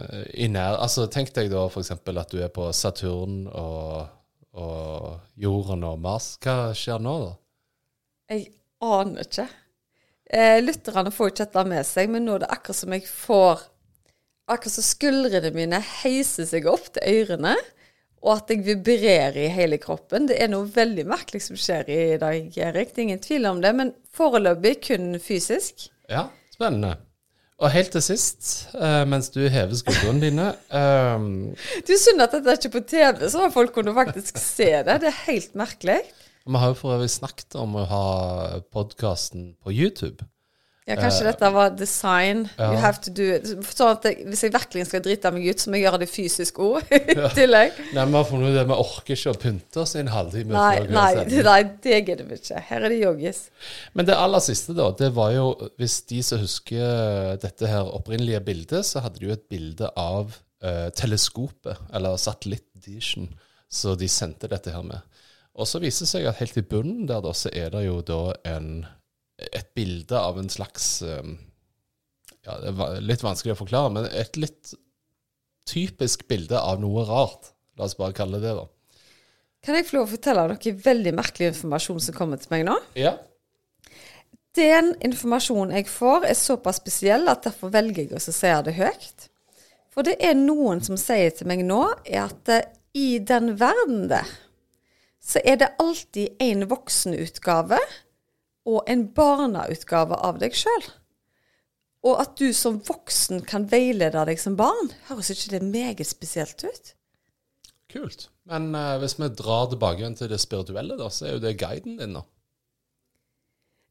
nær, 0.53 0.77
altså 0.81 1.05
Tenk 1.09 1.31
deg 1.33 1.51
da 1.53 1.65
f.eks. 1.69 1.91
at 1.93 2.33
du 2.33 2.39
er 2.41 2.51
på 2.53 2.67
Saturn 2.73 3.47
og, 3.49 4.05
og 4.53 5.41
Jorden 5.41 5.85
og 5.89 5.97
Mars. 6.03 6.35
Hva 6.43 6.73
skjer 6.77 7.01
nå, 7.01 7.17
da? 7.25 7.33
Jeg 8.33 8.47
aner 8.83 9.25
ikke. 9.25 9.47
Eh, 10.33 10.59
Lytterne 10.63 11.13
får 11.13 11.33
ikke 11.33 11.45
dette 11.45 11.65
med 11.73 11.85
seg, 11.87 12.13
men 12.13 12.25
nå 12.25 12.37
er 12.37 12.45
det 12.45 12.53
akkurat 12.53 12.79
som 12.79 12.93
jeg 12.95 13.07
får 13.09 13.69
Akkurat 14.51 14.73
som 14.73 14.83
skuldrene 14.83 15.53
mine 15.55 15.77
heiser 16.01 16.43
seg 16.43 16.65
opp 16.67 16.89
til 16.91 17.21
ørene, 17.21 17.53
og 18.23 18.37
at 18.37 18.51
jeg 18.53 18.63
vibrerer 18.63 19.37
i 19.43 19.49
hele 19.51 19.79
kroppen. 19.81 20.29
Det 20.29 20.37
er 20.39 20.51
noe 20.51 20.67
veldig 20.71 21.03
merkelig 21.11 21.43
som 21.49 21.59
skjer 21.59 21.89
i 21.91 22.03
dag, 22.21 22.59
Erik. 22.69 22.93
Det 22.93 23.01
er 23.01 23.07
ingen 23.09 23.23
tvil 23.23 23.49
om 23.49 23.59
det, 23.63 23.73
men 23.75 23.91
foreløpig 24.15 24.77
kun 24.87 25.17
fysisk. 25.23 25.89
Ja, 26.11 26.29
spennende. 26.53 26.95
Og 27.63 27.71
helt 27.71 27.93
til 27.95 28.03
sist, 28.03 28.49
eh, 28.75 29.03
mens 29.07 29.29
du 29.31 29.43
hever 29.47 29.75
skuldrene 29.77 30.19
dine 30.23 30.47
um, 30.73 31.27
Det 31.85 31.93
er 31.95 32.01
synd 32.01 32.23
at 32.25 32.33
dette 32.33 32.49
er 32.49 32.57
ikke 32.59 32.73
på 32.73 32.83
TV, 32.89 33.21
så 33.31 33.47
folk 33.53 33.75
kunne 33.75 33.93
faktisk 33.95 34.39
se 34.41 34.71
det. 34.87 34.97
Det 35.03 35.11
er 35.11 35.21
helt 35.29 35.55
merkelig. 35.59 36.01
Vi 36.43 36.59
har 36.59 36.73
jo 36.73 36.79
for 36.79 36.95
øvrig 36.97 37.11
snakket 37.13 37.55
om 37.59 37.77
å 37.79 37.85
ha 37.87 38.05
podkasten 38.73 39.53
på 39.63 39.71
YouTube. 39.71 40.25
Ja, 40.83 40.97
kanskje 40.99 41.23
dette 41.29 41.47
var 41.55 41.69
design. 41.79 42.41
ja. 42.57 42.65
You 42.73 42.79
have 42.83 42.99
to 43.05 43.11
do 43.15 43.23
it. 43.37 43.45
Sånn 43.71 43.93
at 43.93 44.03
jeg, 44.09 44.25
hvis 44.27 44.41
jeg 44.43 44.51
virkelig 44.51 44.85
skal 44.89 45.03
drite 45.05 45.31
meg 45.31 45.45
ut, 45.47 45.61
så 45.63 45.71
må 45.71 45.77
jeg 45.79 45.85
gjøre 45.85 45.99
det 46.01 46.09
fysisk 46.11 46.59
òg 46.59 46.91
i 46.97 47.15
tillegg. 47.37 47.77
Nei, 47.95 48.03
Vi 48.09 48.17
har 48.17 48.25
funnet 48.27 48.51
ut 48.51 48.59
at 48.59 48.67
vi 48.67 48.77
orker 48.83 49.15
ikke 49.15 49.31
å 49.31 49.39
pynte 49.45 49.79
oss 49.85 49.95
i 49.95 50.01
en 50.01 50.11
halvtime. 50.11 50.51
Nei, 50.51 50.73
nei, 50.91 51.05
kveldstid. 51.15 51.47
nei, 51.47 51.59
det 51.87 51.99
gidder 52.09 52.27
vi 52.27 52.39
ikke. 52.41 52.63
Her 52.67 52.83
er 52.87 52.91
det 52.91 52.99
joggis. 52.99 53.39
Men 53.95 54.09
det 54.09 54.17
aller 54.19 54.43
siste, 54.43 54.75
da, 54.75 54.89
det 54.99 55.11
var 55.15 55.31
jo 55.37 55.45
Hvis 55.79 56.01
de 56.11 56.19
som 56.27 56.41
husker 56.43 57.37
dette 57.43 57.69
her 57.71 57.87
opprinnelige 57.95 58.41
bildet, 58.43 58.83
så 58.89 59.05
hadde 59.05 59.21
de 59.21 59.29
jo 59.29 59.37
et 59.37 59.47
bilde 59.51 59.87
av 59.95 60.35
uh, 60.35 60.89
teleskopet, 60.99 61.79
eller 61.95 62.19
satellittdishen, 62.19 63.29
så 63.71 63.95
de 63.95 64.09
sendte 64.11 64.51
dette 64.51 64.73
her 64.75 64.83
med. 64.83 64.99
Og 65.55 65.67
så 65.69 65.79
viser 65.79 66.03
det 66.03 66.09
seg 66.11 66.27
at 66.27 66.39
helt 66.41 66.59
i 66.59 66.65
bunnen 66.65 67.07
der, 67.07 67.21
da, 67.23 67.31
så 67.37 67.51
er 67.53 67.71
det 67.73 67.85
jo 67.85 68.01
da 68.05 68.19
en, 68.51 68.83
et 69.39 69.73
bilde 69.75 70.19
av 70.19 70.37
en 70.39 70.49
slags 70.51 71.01
eh, 71.01 71.33
Ja, 72.43 72.59
det 72.59 72.73
er 72.73 73.03
litt 73.03 73.23
vanskelig 73.23 73.55
å 73.55 73.61
forklare, 73.63 73.91
men 73.95 74.07
et 74.11 74.37
litt 74.37 74.73
typisk 75.69 76.25
bilde 76.27 76.59
av 76.59 76.81
noe 76.83 77.05
rart. 77.07 77.53
La 77.79 77.87
oss 77.87 77.95
bare 77.97 78.15
kalle 78.15 78.41
det 78.41 78.49
det, 78.51 78.57
da. 78.59 78.65
Kan 79.63 79.77
jeg 79.77 79.87
få 79.87 79.95
lov 79.95 80.09
å 80.09 80.13
fortelle 80.17 80.47
noe 80.51 80.73
veldig 80.85 81.13
merkelig 81.15 81.53
informasjon 81.53 82.01
som 82.03 82.17
kommer 82.17 82.41
til 82.41 82.51
meg 82.51 82.65
nå? 82.67 82.75
Ja. 82.99 83.15
Den 84.53 84.91
informasjonen 85.01 85.71
jeg 85.79 85.87
får, 85.89 86.27
er 86.27 86.37
såpass 86.37 86.81
spesiell 86.81 87.31
at 87.31 87.47
derfor 87.47 87.71
velger 87.73 88.03
jeg 88.03 88.19
å 88.19 88.21
si 88.21 88.51
det 88.67 88.75
høyt. 88.77 89.29
For 89.93 90.05
det 90.05 90.17
er 90.25 90.35
noen 90.37 90.81
som 90.83 90.97
sier 90.99 91.31
til 91.33 91.47
meg 91.49 91.63
nå, 91.65 91.81
er 92.03 92.25
at 92.27 92.51
eh, 92.51 92.67
i 92.93 93.17
den 93.23 93.55
verden 93.57 94.09
der, 94.11 94.27
så 95.23 95.39
er 95.47 95.61
det 95.61 95.71
alltid 95.81 96.41
en 96.43 96.67
voksenutgave 96.69 97.79
og 98.69 98.83
en 98.89 99.07
barneutgave 99.15 100.17
av 100.23 100.39
deg 100.41 100.55
sjøl. 100.57 100.89
Og 102.03 102.19
at 102.19 102.35
du 102.39 102.49
som 102.55 102.81
voksen 102.83 103.45
kan 103.47 103.69
veilede 103.71 104.25
deg 104.27 104.39
som 104.39 104.57
barn, 104.59 104.91
høres 105.07 105.31
ikke 105.31 105.55
det 105.55 105.63
meget 105.67 106.07
spesielt 106.07 106.63
ut? 106.65 106.93
Kult. 107.93 108.27
Men 108.49 108.73
uh, 108.75 108.97
hvis 108.99 109.15
vi 109.19 109.29
drar 109.37 109.69
tilbake 109.71 110.01
igjen 110.01 110.17
til 110.19 110.31
det 110.31 110.41
spirituelle, 110.43 110.97
da, 110.99 111.07
så 111.13 111.29
er 111.29 111.37
jo 111.37 111.43
det 111.43 111.55
guiden 111.61 111.99
din, 112.01 112.17
da. 112.17 112.25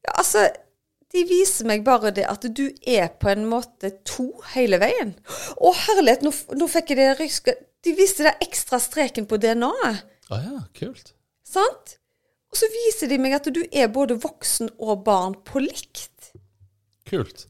Ja, 0.03 0.17
altså, 0.19 0.45
de 1.15 1.23
viser 1.29 1.69
meg 1.69 1.85
bare 1.87 2.11
det 2.15 2.27
at 2.29 2.45
du 2.57 2.67
er 2.89 3.13
på 3.21 3.31
en 3.33 3.47
måte 3.49 3.93
to 4.09 4.29
hele 4.57 4.81
veien. 4.83 5.15
Å, 5.57 5.73
herlighet, 5.87 6.25
nå, 6.27 6.35
nå 6.59 6.69
fikk 6.71 6.93
jeg 6.93 7.01
det 7.01 7.11
ryske 7.21 7.57
De 7.83 7.93
viste 7.99 8.23
deg 8.23 8.45
ekstra 8.45 8.79
streken 8.83 9.27
på 9.31 9.41
DNA-et. 9.43 10.05
Å 10.33 10.39
ja, 10.39 10.61
kult. 10.79 11.15
Sant? 11.47 11.97
Og 12.53 12.61
så 12.61 12.69
viser 12.69 13.09
de 13.09 13.19
meg 13.21 13.39
at 13.39 13.49
du 13.49 13.63
er 13.73 13.89
både 13.93 14.19
voksen 14.21 14.75
og 14.77 15.07
barn 15.07 15.39
på 15.49 15.63
likt. 15.65 16.33
Kult. 17.09 17.47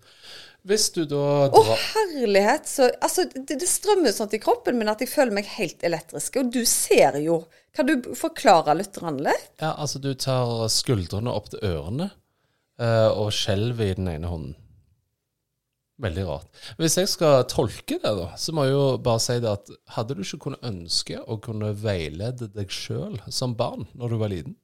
Hvis 0.63 0.93
du 0.95 1.03
da 1.11 1.49
Å, 1.51 1.63
herlighet. 1.75 2.69
Så, 2.71 2.87
altså, 3.03 3.27
det, 3.35 3.59
det 3.59 3.67
strømmer 3.67 4.15
sånn 4.15 4.31
i 4.37 4.41
kroppen 4.43 4.79
min 4.79 4.91
at 4.93 5.03
jeg 5.03 5.11
føler 5.11 5.35
meg 5.35 5.51
helt 5.57 5.83
elektrisk. 5.83 6.39
Og 6.39 6.53
du 6.55 6.63
ser 6.69 7.19
jo. 7.23 7.43
Kan 7.75 7.89
du 7.89 8.13
forklare 8.19 8.77
lytterne 8.79 9.27
litt? 9.27 9.51
Ja, 9.63 9.75
altså 9.75 9.99
du 10.03 10.13
tar 10.15 10.69
skuldrene 10.71 11.35
opp 11.35 11.51
til 11.51 11.65
ørene 11.67 12.13
uh, 12.79 13.11
og 13.11 13.33
skjelver 13.35 13.91
i 13.91 13.97
den 13.99 14.11
ene 14.13 14.31
hånden. 14.31 14.59
Veldig 16.03 16.23
rart. 16.27 16.63
Hvis 16.81 16.97
jeg 16.99 17.11
skal 17.11 17.43
tolke 17.51 17.99
det, 18.01 18.15
da, 18.19 18.31
så 18.39 18.55
må 18.55 18.67
jeg 18.67 18.75
jo 18.75 18.87
bare 19.03 19.23
si 19.23 19.37
det 19.43 19.51
at 19.51 19.69
hadde 19.97 20.17
du 20.17 20.23
ikke 20.25 20.41
kunnet 20.47 20.67
ønske 20.67 21.21
å 21.21 21.37
kunne 21.43 21.75
veilede 21.79 22.49
deg 22.55 22.73
sjøl 22.75 23.21
som 23.31 23.55
barn 23.59 23.87
når 23.99 24.15
du 24.15 24.23
var 24.23 24.33
liten? 24.33 24.57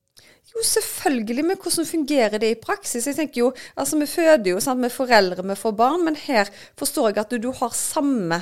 Jo, 0.48 0.62
selvfølgelig, 0.64 1.44
men 1.44 1.58
hvordan 1.60 1.86
fungerer 1.86 2.40
det 2.40 2.50
i 2.54 2.60
praksis? 2.60 3.06
Jeg 3.06 3.18
tenker 3.18 3.42
jo, 3.42 3.50
altså 3.76 3.98
Vi 4.00 4.06
føder 4.08 4.54
jo 4.54 4.60
sant, 4.64 4.80
med 4.80 4.94
foreldre, 4.94 5.44
vi 5.44 5.58
får 5.58 5.74
barn, 5.76 6.04
men 6.06 6.16
her 6.16 6.48
forstår 6.78 7.10
jeg 7.10 7.20
at 7.22 7.34
du, 7.34 7.38
du 7.48 7.52
har 7.60 7.76
samme 7.76 8.40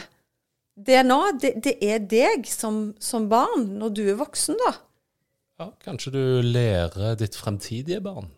DNA. 0.76 1.20
Det, 1.42 1.52
det 1.64 1.76
er 1.82 2.04
deg 2.04 2.46
som, 2.50 2.94
som 3.02 3.28
barn 3.32 3.72
når 3.80 3.94
du 3.96 4.04
er 4.06 4.20
voksen, 4.20 4.58
da. 4.62 4.74
Ja, 5.56 5.70
Kanskje 5.84 6.12
du 6.12 6.24
lærer 6.44 7.16
ditt 7.16 7.36
fremtidige 7.38 8.02
barn? 8.04 8.28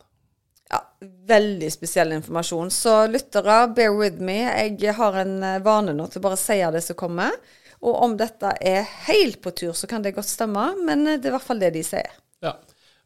Ja, 0.70 0.82
Veldig 1.28 1.70
spesiell 1.72 2.12
informasjon. 2.14 2.70
Så 2.70 2.94
lyttere, 3.10 3.66
bear 3.74 3.94
with 3.96 4.22
me. 4.22 4.40
Jeg 4.78 4.94
har 4.96 5.16
en 5.24 5.42
eh, 5.42 5.62
vane 5.64 5.94
nå 5.96 6.06
til 6.12 6.22
bare 6.24 6.38
å 6.38 6.40
si 6.40 6.58
det 6.72 6.82
som 6.84 6.98
kommer. 6.98 7.34
Og 7.82 8.00
om 8.04 8.16
dette 8.18 8.52
er 8.64 8.86
helt 9.08 9.40
på 9.42 9.52
tur, 9.54 9.74
så 9.74 9.90
kan 9.90 10.02
det 10.02 10.14
godt 10.16 10.30
stemme, 10.30 10.70
men 10.86 11.06
eh, 11.06 11.18
det 11.18 11.28
er 11.28 11.34
i 11.34 11.36
hvert 11.36 11.48
fall 11.50 11.62
det 11.62 11.72
de 11.74 11.84
sier. 11.86 12.14
Ja. 12.44 12.54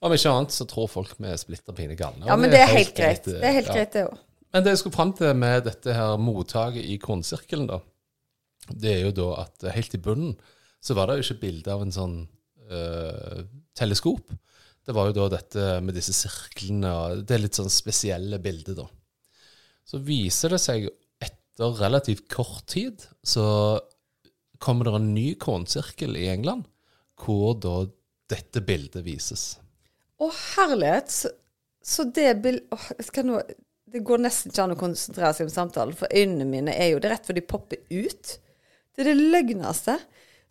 Om 0.03 0.15
ikke 0.17 0.35
annet 0.35 0.55
så 0.55 0.67
tror 0.67 0.91
folk 0.91 1.15
vi 1.21 1.31
er 1.31 1.38
splitter 1.38 1.77
pine 1.77 1.95
galne. 1.99 2.27
Ja, 2.27 2.37
men 2.38 2.51
det 2.51 2.59
er 2.59 2.73
helt 2.73 2.95
greit. 2.97 3.27
Det 3.29 3.38
er 3.38 3.55
helt 3.61 3.71
ja. 3.71 3.77
greit, 3.79 3.93
det 3.95 4.07
òg. 4.09 4.21
Men 4.53 4.65
det 4.65 4.75
jeg 4.75 4.83
skulle 4.83 4.97
fram 4.97 5.12
til 5.17 5.31
med 5.38 5.62
dette 5.65 5.95
her 5.97 6.19
mottaket 6.21 6.85
i 6.85 6.99
kornsirkelen, 7.01 7.71
da, 7.71 7.79
det 8.69 8.97
er 8.97 9.07
jo 9.07 9.12
da 9.17 9.29
at 9.47 9.69
helt 9.77 9.95
i 9.97 10.01
bunnen 10.03 10.35
så 10.83 10.97
var 10.99 11.09
det 11.09 11.21
jo 11.21 11.29
ikke 11.29 11.45
bilde 11.45 11.73
av 11.73 11.85
en 11.85 11.95
sånn 11.95 12.17
eh, 12.67 13.45
teleskop. 13.79 14.35
Det 14.83 14.97
var 14.97 15.09
jo 15.09 15.17
da 15.21 15.29
dette 15.37 15.79
med 15.87 15.95
disse 15.95 16.15
sirklene, 16.17 16.91
og 16.91 17.23
det 17.23 17.37
er 17.37 17.45
litt 17.45 17.59
sånn 17.59 17.71
spesielle 17.71 18.43
bilder, 18.43 18.83
da. 18.83 18.88
Så 19.87 20.03
viser 20.03 20.55
det 20.55 20.61
seg 20.62 20.88
etter 21.23 21.79
relativt 21.79 22.27
kort 22.31 22.67
tid, 22.75 23.07
så 23.23 23.79
kommer 24.62 24.91
det 24.91 24.99
en 24.99 25.11
ny 25.15 25.27
kornsirkel 25.43 26.19
i 26.19 26.29
England, 26.35 26.67
hvor 27.23 27.55
da 27.62 27.85
dette 28.33 28.62
bildet 28.67 29.07
vises. 29.07 29.53
Å, 30.23 30.29
herlighet. 30.57 31.11
Så, 31.83 32.05
det 32.15 32.29
skal 33.03 33.27
nå 33.27 33.41
Det 33.93 34.01
går 34.07 34.23
nesten 34.23 34.53
ikke 34.53 34.63
an 34.65 34.75
å 34.77 34.79
konsentrere 34.81 35.33
seg 35.37 35.49
om 35.49 35.53
samtalen, 35.53 35.97
for 35.99 36.09
øynene 36.15 36.47
mine 36.49 36.73
er 36.79 36.93
jo 36.93 37.01
Det 37.03 37.11
er 37.11 37.17
rett 37.17 37.27
før 37.29 37.37
de 37.41 37.45
popper 37.45 37.83
ut. 37.91 38.37
Det 38.95 39.03
er 39.03 39.11
det 39.11 39.27
løgneste. 39.35 39.99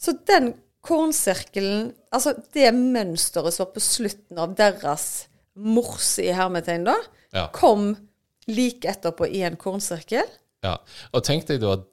Så 0.01 0.13
den 0.27 0.53
kornsirkelen 0.85 1.91
Altså 2.11 2.35
det 2.53 2.71
mønsteret 2.75 3.53
som 3.55 3.65
var 3.67 3.73
på 3.75 3.83
slutten 3.85 4.41
av 4.41 4.55
deres 4.59 5.07
morse 5.61 6.23
i 6.23 6.31
hermetegn, 6.35 6.85
da, 6.87 6.95
Ja. 7.33 7.47
kom 7.53 7.95
like 8.47 8.87
etterpå 8.87 9.27
i 9.27 9.41
en 9.43 9.57
kornsirkel. 9.59 10.27
Ja, 10.63 10.77
og 11.13 11.23
tenk 11.23 11.45
deg 11.47 11.59
da 11.61 11.73
at 11.77 11.87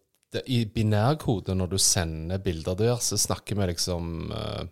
i 0.47 0.65
binærkode, 0.65 1.55
når 1.57 1.71
du 1.73 1.79
sender 1.79 2.39
bilder 2.39 2.77
der, 2.79 2.97
så 3.01 3.17
snakker 3.19 3.57
vi 3.57 3.67
liksom 3.73 4.31
eh, 4.33 4.65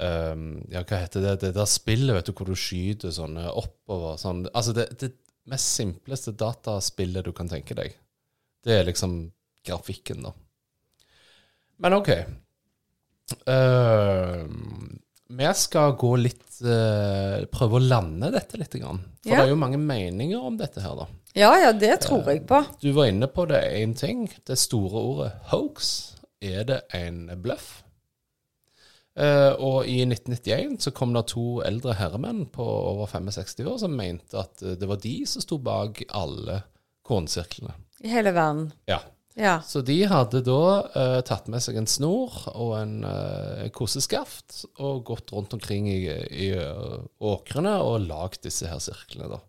ehm, 0.00 0.64
Ja, 0.72 0.82
hva 0.82 1.00
heter 1.02 1.22
det? 1.24 1.34
Det 1.42 1.52
der 1.56 1.68
spillet 1.70 2.16
vet 2.16 2.26
du, 2.30 2.32
hvor 2.32 2.48
du 2.50 2.56
skyter 2.58 3.12
sånne 3.14 3.50
oppover 3.52 4.16
sånn. 4.20 4.46
Altså 4.54 4.74
det, 4.76 4.88
det 5.00 5.12
mest 5.50 5.74
simpleste 5.76 6.32
dataspillet 6.32 7.24
du 7.26 7.32
kan 7.36 7.48
tenke 7.50 7.76
deg. 7.76 7.96
Det 8.64 8.78
er 8.78 8.88
liksom 8.88 9.18
grafikken, 9.66 10.24
da. 10.24 10.32
Men 11.84 11.98
OK. 11.98 12.10
Uh, 13.48 14.44
vi 15.34 15.50
skal 15.56 15.94
gå 15.98 16.10
litt 16.20 16.58
uh, 16.62 17.40
Prøve 17.52 17.78
å 17.78 17.82
lande 17.82 18.30
dette 18.34 18.60
litt. 18.60 18.76
Grann. 18.80 19.00
For 19.24 19.30
Ja. 19.32 19.40
det 19.40 19.46
er 19.48 19.54
jo 19.54 19.60
mange 19.60 19.80
meninger 19.80 20.40
om 20.40 20.56
dette 20.60 20.80
her, 20.84 20.96
da. 20.96 21.08
Ja 21.34 21.52
ja, 21.58 21.72
det 21.72 21.96
tror 22.04 22.28
jeg 22.30 22.44
på. 22.46 22.60
Du 22.80 22.92
var 22.94 23.08
inne 23.10 23.26
på 23.26 23.46
det 23.50 23.62
én 23.80 23.94
ting. 23.98 24.28
Det 24.46 24.56
store 24.60 25.00
ordet 25.00 25.32
hoax. 25.50 26.14
Er 26.44 26.64
det 26.68 26.82
en 26.94 27.26
bløff? 27.42 27.83
Eh, 29.14 29.52
og 29.62 29.86
i 29.86 30.00
1991 30.02 30.80
så 30.82 30.90
kom 30.94 31.12
det 31.14 31.28
to 31.30 31.60
eldre 31.62 31.94
herremenn 31.94 32.48
på 32.50 32.64
over 32.66 33.06
65 33.06 33.62
år 33.70 33.76
som 33.84 33.94
mente 33.94 34.40
at 34.40 34.62
eh, 34.64 34.74
det 34.80 34.88
var 34.90 34.98
de 35.02 35.16
som 35.30 35.44
sto 35.44 35.60
bak 35.62 36.02
alle 36.10 36.64
kornsirklene. 37.06 37.76
I 38.02 38.10
hele 38.10 38.34
verden. 38.34 38.72
Ja. 38.90 39.00
Ja. 39.34 39.58
Så 39.66 39.82
de 39.82 39.96
hadde 40.06 40.44
da 40.46 40.64
uh, 40.94 41.20
tatt 41.26 41.48
med 41.50 41.62
seg 41.62 41.80
en 41.80 41.88
snor 41.90 42.36
og 42.52 42.76
en 42.78 43.00
uh, 43.02 43.64
koseskaft 43.74 44.60
og 44.78 45.02
gått 45.08 45.32
rundt 45.34 45.56
omkring 45.56 45.88
i, 45.90 46.04
i 46.06 46.52
uh, 46.54 47.00
åkrene 47.18 47.72
og 47.82 48.06
lagd 48.06 48.44
disse 48.46 48.70
her 48.70 48.78
sirklene. 48.82 49.32
da. 49.32 49.40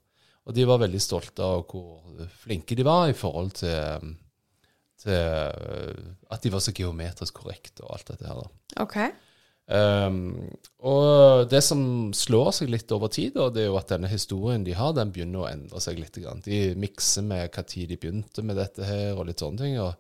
Og 0.50 0.58
de 0.58 0.66
var 0.66 0.82
veldig 0.82 1.02
stolte 1.02 1.46
av 1.46 1.68
hvor 1.70 2.02
flinke 2.42 2.78
de 2.78 2.86
var 2.86 3.12
i 3.12 3.18
forhold 3.18 3.54
til, 3.62 4.10
til 5.02 5.14
at 5.14 6.42
de 6.42 6.54
var 6.54 6.66
så 6.66 6.74
geometrisk 6.74 7.42
korrekte 7.44 7.86
og 7.86 7.94
alt 7.98 8.10
dette 8.14 8.26
her. 8.30 8.42
da. 8.42 8.82
OK. 8.86 8.98
Um, 9.66 10.52
og 10.86 11.48
det 11.50 11.64
som 11.66 11.80
slår 12.14 12.52
seg 12.54 12.70
litt 12.70 12.92
over 12.94 13.10
tid, 13.10 13.34
da, 13.34 13.48
det 13.50 13.64
er 13.64 13.72
jo 13.72 13.80
at 13.80 13.90
denne 13.90 14.10
historien 14.12 14.66
de 14.66 14.76
har, 14.78 14.94
den 14.94 15.14
begynner 15.14 15.42
å 15.42 15.50
endre 15.50 15.82
seg 15.82 15.98
litt. 16.02 16.18
Grann. 16.22 16.44
De 16.46 16.76
mikser 16.78 17.26
med 17.26 17.50
hva 17.50 17.64
tid 17.66 17.90
de 17.90 17.98
begynte 18.02 18.46
med 18.46 18.60
dette 18.62 18.86
her, 18.86 19.16
og 19.16 19.26
litt 19.30 19.42
sånne 19.42 19.64
ting. 19.64 19.80
og 19.82 19.96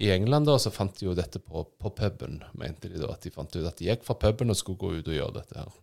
I 0.00 0.12
England 0.14 0.46
da, 0.46 0.56
så 0.62 0.70
fant 0.74 0.94
de 0.98 1.08
jo 1.08 1.16
dette 1.18 1.42
på, 1.42 1.64
på 1.78 1.92
puben, 1.98 2.38
mente 2.54 2.88
de 2.92 3.02
da. 3.02 3.10
At 3.16 3.26
de 3.26 3.34
fant 3.34 3.56
ut 3.56 3.66
at 3.66 3.82
de 3.82 3.90
gikk 3.90 4.06
fra 4.06 4.18
puben 4.20 4.54
og 4.54 4.58
skulle 4.60 4.78
gå 4.78 4.92
ut 5.00 5.10
og 5.10 5.18
gjøre 5.18 5.38
dette 5.40 5.58
her. 5.58 5.74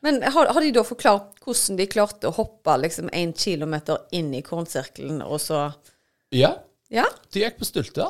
Men 0.00 0.22
har, 0.24 0.48
har 0.48 0.64
de 0.64 0.72
da 0.72 0.80
forklart 0.86 1.42
hvordan 1.44 1.76
de 1.76 1.86
klarte 1.92 2.30
å 2.30 2.36
hoppe 2.38 2.78
liksom 2.80 3.10
én 3.12 3.34
kilometer 3.36 4.06
inn 4.16 4.32
i 4.32 4.40
kornsirkelen, 4.46 5.20
og 5.20 5.42
så 5.44 5.66
Ja, 6.32 6.54
Ja? 6.88 7.04
de 7.30 7.44
gikk 7.44 7.60
på 7.60 7.68
stylter. 7.68 8.08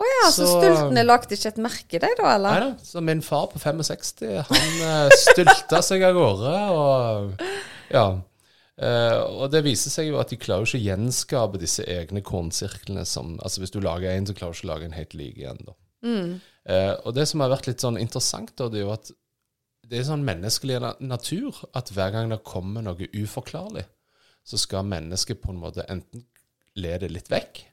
Å 0.00 0.06
ja, 0.08 0.30
så, 0.32 0.46
Så- 0.46 0.56
stultene 0.62 1.02
lagde 1.04 1.36
ikke 1.36 1.50
et 1.52 1.58
merke, 1.60 1.98
deg 2.00 2.14
da, 2.16 2.24
Nei 2.24 2.34
eller? 2.38 2.60
da, 2.70 2.84
så 2.88 3.02
min 3.04 3.20
far 3.24 3.46
på 3.52 3.60
65, 3.60 4.22
han 4.48 4.82
eh, 4.86 5.14
stylta 5.20 5.82
seg 5.84 6.04
av 6.08 6.14
gårde, 6.16 6.54
og 6.72 7.42
ja. 7.92 8.04
Eh, 8.80 9.18
og 9.36 9.50
det 9.52 9.60
viser 9.66 9.92
seg 9.92 10.08
jo 10.08 10.16
at 10.22 10.30
de 10.32 10.38
klarer 10.40 10.64
jo 10.64 10.70
ikke 10.70 10.80
å 10.80 10.86
gjenskape 10.88 11.60
disse 11.60 11.84
egne 11.84 12.22
kornsirklene 12.24 13.02
som 13.04 13.34
Altså 13.44 13.60
hvis 13.60 13.74
du 13.74 13.80
lager 13.84 14.08
en, 14.14 14.24
så 14.24 14.32
klarer 14.38 14.56
du 14.56 14.62
ikke 14.62 14.68
å 14.70 14.72
lage 14.72 14.88
en 14.88 14.96
helt 14.96 15.16
lik 15.20 15.36
igjen, 15.42 15.60
da. 15.66 15.74
Eh, 16.70 16.94
og 17.04 17.12
det 17.16 17.26
som 17.28 17.42
har 17.44 17.52
vært 17.52 17.68
litt 17.68 17.84
sånn 17.84 17.98
interessant, 18.00 18.54
da, 18.56 18.70
det 18.72 18.80
er 18.80 18.86
jo 18.86 18.94
at 18.94 19.10
det 19.90 19.98
er 20.00 20.06
sånn 20.06 20.24
menneskelig 20.24 20.78
natur 21.02 21.56
at 21.76 21.90
hver 21.92 22.12
gang 22.14 22.30
det 22.32 22.40
kommer 22.46 22.80
noe 22.86 23.08
uforklarlig, 23.20 23.84
så 24.46 24.56
skal 24.56 24.86
mennesket 24.88 25.42
på 25.42 25.50
en 25.52 25.60
måte 25.60 25.84
enten 25.90 26.24
le 26.80 26.92
det 27.02 27.10
litt 27.12 27.28
vekk, 27.28 27.64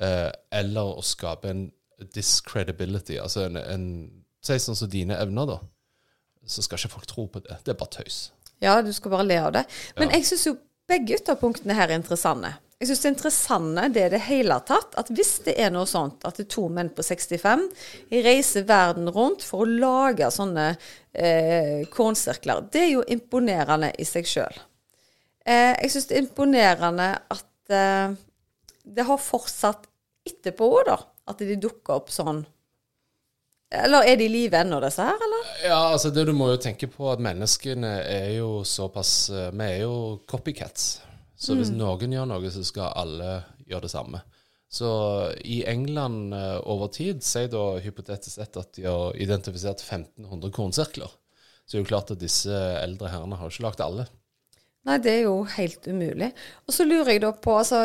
eh, 0.00 0.30
eller 0.60 0.96
å 0.98 1.04
skape 1.04 1.50
en 1.52 1.66
discredibility, 2.16 3.18
altså 3.20 3.46
en, 3.48 3.60
en 3.60 3.86
Si 4.40 4.54
sånn 4.56 4.72
som 4.78 4.88
dine 4.88 5.18
evner, 5.20 5.44
da. 5.44 5.58
Så 6.48 6.62
skal 6.64 6.78
ikke 6.80 6.94
folk 6.94 7.08
tro 7.10 7.26
på 7.28 7.42
det. 7.44 7.58
Det 7.60 7.74
er 7.74 7.76
bare 7.76 7.92
tøys. 7.98 8.30
Ja, 8.64 8.78
du 8.80 8.88
skal 8.96 9.12
bare 9.12 9.26
le 9.28 9.36
av 9.36 9.50
det. 9.52 9.66
Men 9.98 10.08
Ja. 10.08 10.14
jeg 10.16 10.24
syns 10.30 10.46
jo 10.46 10.54
begge 10.88 11.18
ytterpunktene 11.18 11.76
her 11.76 11.90
er 11.90 11.98
interessante. 12.00 12.54
Jeg 12.80 12.88
syns 12.88 13.02
det 13.04 13.10
interessante 13.12 13.84
det 13.92 14.02
er 14.06 14.14
det 14.14 14.22
hele 14.30 14.56
tatt 14.64 14.96
at 14.96 15.10
hvis 15.12 15.34
det 15.44 15.58
er 15.60 15.68
noe 15.74 15.84
sånt 15.84 16.24
at 16.24 16.40
det 16.40 16.46
er 16.46 16.54
to 16.54 16.64
menn 16.72 16.88
på 16.88 17.04
65 17.04 17.66
reiser 18.24 18.64
verden 18.64 19.12
rundt 19.12 19.44
for 19.44 19.66
å 19.66 19.68
lage 19.68 20.30
sånne 20.32 20.70
eh, 21.12 21.84
kornsirkler, 21.92 22.64
det 22.72 22.86
er 22.86 22.90
jo 22.94 23.04
imponerende 23.12 23.92
i 24.00 24.08
seg 24.08 24.24
sjøl. 24.24 24.56
Eh, 25.44 25.76
jeg 25.82 25.92
syns 25.92 26.08
det 26.08 26.16
er 26.16 26.24
imponerende 26.24 27.10
at 27.36 27.76
eh, 27.76 28.16
det 28.88 29.04
har 29.04 29.20
fortsatt 29.20 29.89
etterpå 30.26 30.68
òg, 30.78 30.88
da. 30.88 30.96
At 31.30 31.42
de 31.44 31.58
dukker 31.60 32.00
opp 32.00 32.10
sånn. 32.12 32.44
Eller 33.70 34.08
er 34.10 34.16
de 34.18 34.26
i 34.26 34.32
live 34.32 34.58
ennå, 34.58 34.80
disse 34.82 35.04
her, 35.06 35.20
eller? 35.26 35.50
Ja, 35.62 35.78
altså 35.92 36.10
det 36.10 36.24
du 36.26 36.32
må 36.34 36.48
jo 36.50 36.58
tenke 36.62 36.88
på 36.90 37.06
at 37.12 37.22
menneskene 37.22 37.92
er 38.02 38.32
jo 38.34 38.64
såpass 38.66 39.12
eh, 39.30 39.52
Vi 39.54 39.68
er 39.68 39.84
jo 39.84 39.94
copycats. 40.30 40.88
Så 41.40 41.54
hvis 41.56 41.70
noen 41.72 42.12
gjør 42.12 42.26
noe, 42.28 42.50
så 42.52 42.64
skal 42.66 42.90
alle 43.00 43.30
gjøre 43.70 43.86
det 43.86 43.92
samme. 43.94 44.18
Så 44.70 44.90
i 45.46 45.62
England 45.70 46.34
eh, 46.34 46.58
over 46.68 46.90
tid, 46.94 47.22
si 47.24 47.46
da 47.50 47.62
hypotetisk 47.82 48.36
sett 48.36 48.58
at 48.60 48.74
de 48.76 48.84
har 48.86 49.16
identifisert 49.18 49.80
1500 49.86 50.52
kornsirkler, 50.54 51.14
så 51.64 51.76
er 51.76 51.78
det 51.78 51.84
jo 51.86 51.90
klart 51.90 52.12
at 52.12 52.20
disse 52.20 52.60
eldre 52.82 53.10
herrene 53.10 53.38
har 53.38 53.50
ikke 53.50 53.64
lagd 53.68 53.82
alle. 53.86 54.06
Nei, 54.86 54.98
det 55.02 55.14
er 55.14 55.24
jo 55.28 55.40
helt 55.56 55.86
umulig. 55.90 56.30
Og 56.66 56.74
så 56.74 56.86
lurer 56.86 57.14
jeg 57.14 57.22
da 57.24 57.32
på, 57.36 57.56
altså 57.62 57.82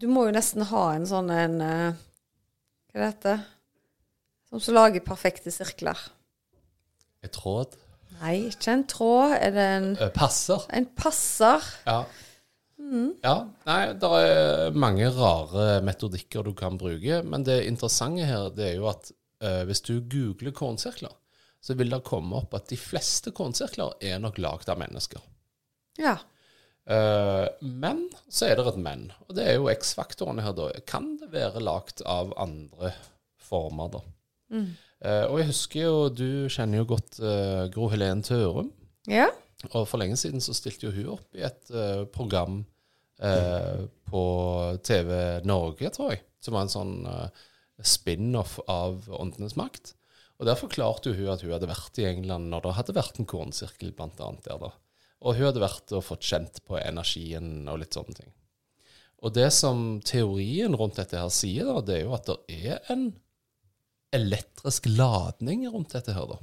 Du 0.00 0.08
må 0.10 0.26
jo 0.28 0.34
nesten 0.34 0.64
ha 0.70 0.84
en 0.94 1.06
sånn 1.08 1.30
en 1.32 1.56
eh, 1.64 2.02
Hva 2.92 2.98
er 2.98 3.02
det 3.04 3.08
heter? 3.12 3.42
Som 4.50 4.60
som 4.62 4.76
lager 4.76 5.02
perfekte 5.04 5.50
sirkler. 5.54 5.98
En 7.24 7.32
tråd. 7.34 7.74
Nei, 8.20 8.36
ikke 8.52 8.70
en 8.74 8.84
tråd. 8.90 9.34
Er 9.40 9.54
det 9.54 9.64
en, 9.78 9.88
Eh, 9.98 10.12
passer. 10.14 10.62
en 10.70 10.86
passer? 10.98 11.64
Ja. 11.88 12.04
ja. 13.24 13.34
Nei, 13.66 13.80
det 13.98 14.10
er 14.20 14.76
mange 14.78 15.08
rare 15.16 15.80
metodikker 15.82 16.46
du 16.46 16.52
kan 16.54 16.78
bruke, 16.78 17.22
men 17.26 17.46
det 17.46 17.64
interessante 17.66 18.26
her 18.28 18.50
det 18.54 18.68
er 18.68 18.76
jo 18.78 18.86
at 18.92 19.10
uh, 19.42 19.64
hvis 19.66 19.82
du 19.88 19.96
googler 20.00 20.54
kornsirkler, 20.54 21.10
så 21.64 21.74
vil 21.74 21.90
det 21.90 22.04
komme 22.06 22.36
opp 22.38 22.54
at 22.54 22.68
de 22.70 22.78
fleste 22.78 23.32
kornsirkler 23.34 23.96
er 24.04 24.20
nok 24.22 24.38
lagd 24.38 24.70
av 24.70 24.78
mennesker. 24.78 25.22
Ja. 25.98 26.18
Eh, 26.84 27.46
men 27.64 28.02
så 28.28 28.50
er 28.50 28.58
det 28.58 28.66
et 28.68 28.80
men, 28.80 29.06
og 29.24 29.36
det 29.38 29.46
er 29.48 29.56
jo 29.56 29.70
X-faktoren 29.72 30.42
her, 30.44 30.52
da. 30.56 30.68
Kan 30.88 31.14
det 31.20 31.30
være 31.32 31.62
lagd 31.64 32.04
av 32.04 32.34
andre 32.40 32.92
former, 33.40 33.96
da? 33.98 34.04
Mm. 34.54 34.66
og 35.32 35.38
jeg 35.40 35.46
husker 35.48 35.80
jo, 35.80 35.94
du 36.12 36.28
kjenner 36.52 36.82
jo 36.82 36.90
godt 36.92 37.16
eh, 37.18 37.64
Gro 37.72 37.88
Helen 37.92 38.20
Tørum. 38.22 38.68
Ja. 39.10 39.30
Og 39.72 39.86
for 39.88 40.00
lenge 40.00 40.18
siden 40.20 40.42
så 40.44 40.54
stilte 40.56 40.88
jo 40.88 40.94
hun 40.94 41.10
opp 41.16 41.36
i 41.36 41.44
et 41.46 41.72
eh, 41.72 42.04
program 42.12 42.62
eh, 43.24 43.84
på 44.10 44.24
TV 44.84 45.10
Norge, 45.48 45.90
tror 45.94 46.14
jeg, 46.14 46.24
som 46.44 46.56
var 46.56 46.66
en 46.66 46.74
sånn 46.74 46.94
eh, 47.08 47.44
spin-off 47.84 48.58
av 48.70 49.08
Åndenes 49.08 49.56
makt. 49.60 49.94
Og 50.40 50.48
der 50.48 50.58
forklarte 50.58 51.14
hun 51.14 51.30
at 51.32 51.44
hun 51.44 51.54
hadde 51.54 51.70
vært 51.70 52.00
i 52.02 52.08
England 52.10 52.50
når 52.50 52.66
det 52.66 52.76
hadde 52.78 52.96
vært 52.96 53.20
en 53.20 53.30
kornsirkel, 53.30 53.94
blant 53.96 54.20
annet 54.20 54.46
der, 54.46 54.60
da. 54.60 54.72
Og 55.22 55.36
hun 55.36 55.48
hadde 55.48 55.62
vært 55.62 55.92
og 55.96 56.04
fått 56.04 56.26
kjent 56.26 56.62
på 56.66 56.78
energien 56.80 57.68
og 57.70 57.78
litt 57.80 57.96
sånne 57.96 58.16
ting. 58.18 58.32
Og 59.24 59.32
det 59.32 59.48
som 59.56 60.00
teorien 60.04 60.74
rundt 60.76 60.98
dette 61.00 61.16
her 61.16 61.30
sier, 61.32 61.68
da, 61.68 61.80
det 61.80 62.00
er 62.00 62.02
jo 62.04 62.16
at 62.16 62.28
det 62.28 62.58
er 62.74 62.90
en 62.92 63.06
elektrisk 64.14 64.88
ladning 64.90 65.64
rundt 65.70 65.94
dette 65.96 66.12
her, 66.14 66.28
da. 66.34 66.40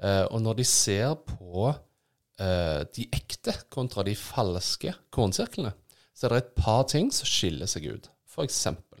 Eh, 0.00 0.24
og 0.28 0.42
når 0.44 0.60
de 0.60 0.66
ser 0.68 1.14
på 1.24 1.70
eh, 1.70 2.82
de 2.96 3.06
ekte 3.16 3.56
kontra 3.72 4.04
de 4.06 4.14
falske 4.16 4.92
kornsirklene, 5.14 5.72
så 6.12 6.26
er 6.26 6.34
det 6.34 6.42
et 6.42 6.54
par 6.60 6.84
ting 6.90 7.08
som 7.14 7.28
skiller 7.28 7.70
seg 7.70 7.88
ut. 7.88 8.10
For 8.28 8.44
eksempel. 8.44 9.00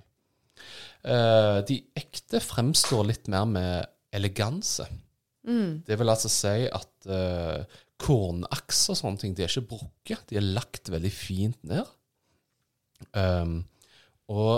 Eh, 1.04 1.60
de 1.68 1.78
ekte 2.00 2.40
fremstår 2.44 3.06
litt 3.08 3.30
mer 3.32 3.46
med 3.48 3.88
eleganse. 4.16 4.88
Det 5.86 5.96
vil 6.00 6.12
altså 6.12 6.28
si 6.32 6.66
at 6.68 7.08
eh, 7.08 7.78
kornaks 8.00 8.84
og 8.92 8.98
sånne 9.00 9.22
ting, 9.22 9.34
de 9.36 9.44
er 9.44 9.52
ikke 9.52 9.76
brukket. 9.76 10.26
De 10.30 10.38
er 10.40 10.46
lagt 10.56 10.90
veldig 10.92 11.12
fint 11.14 11.58
ned. 11.68 11.88
Um, 13.16 13.60
og 14.30 14.54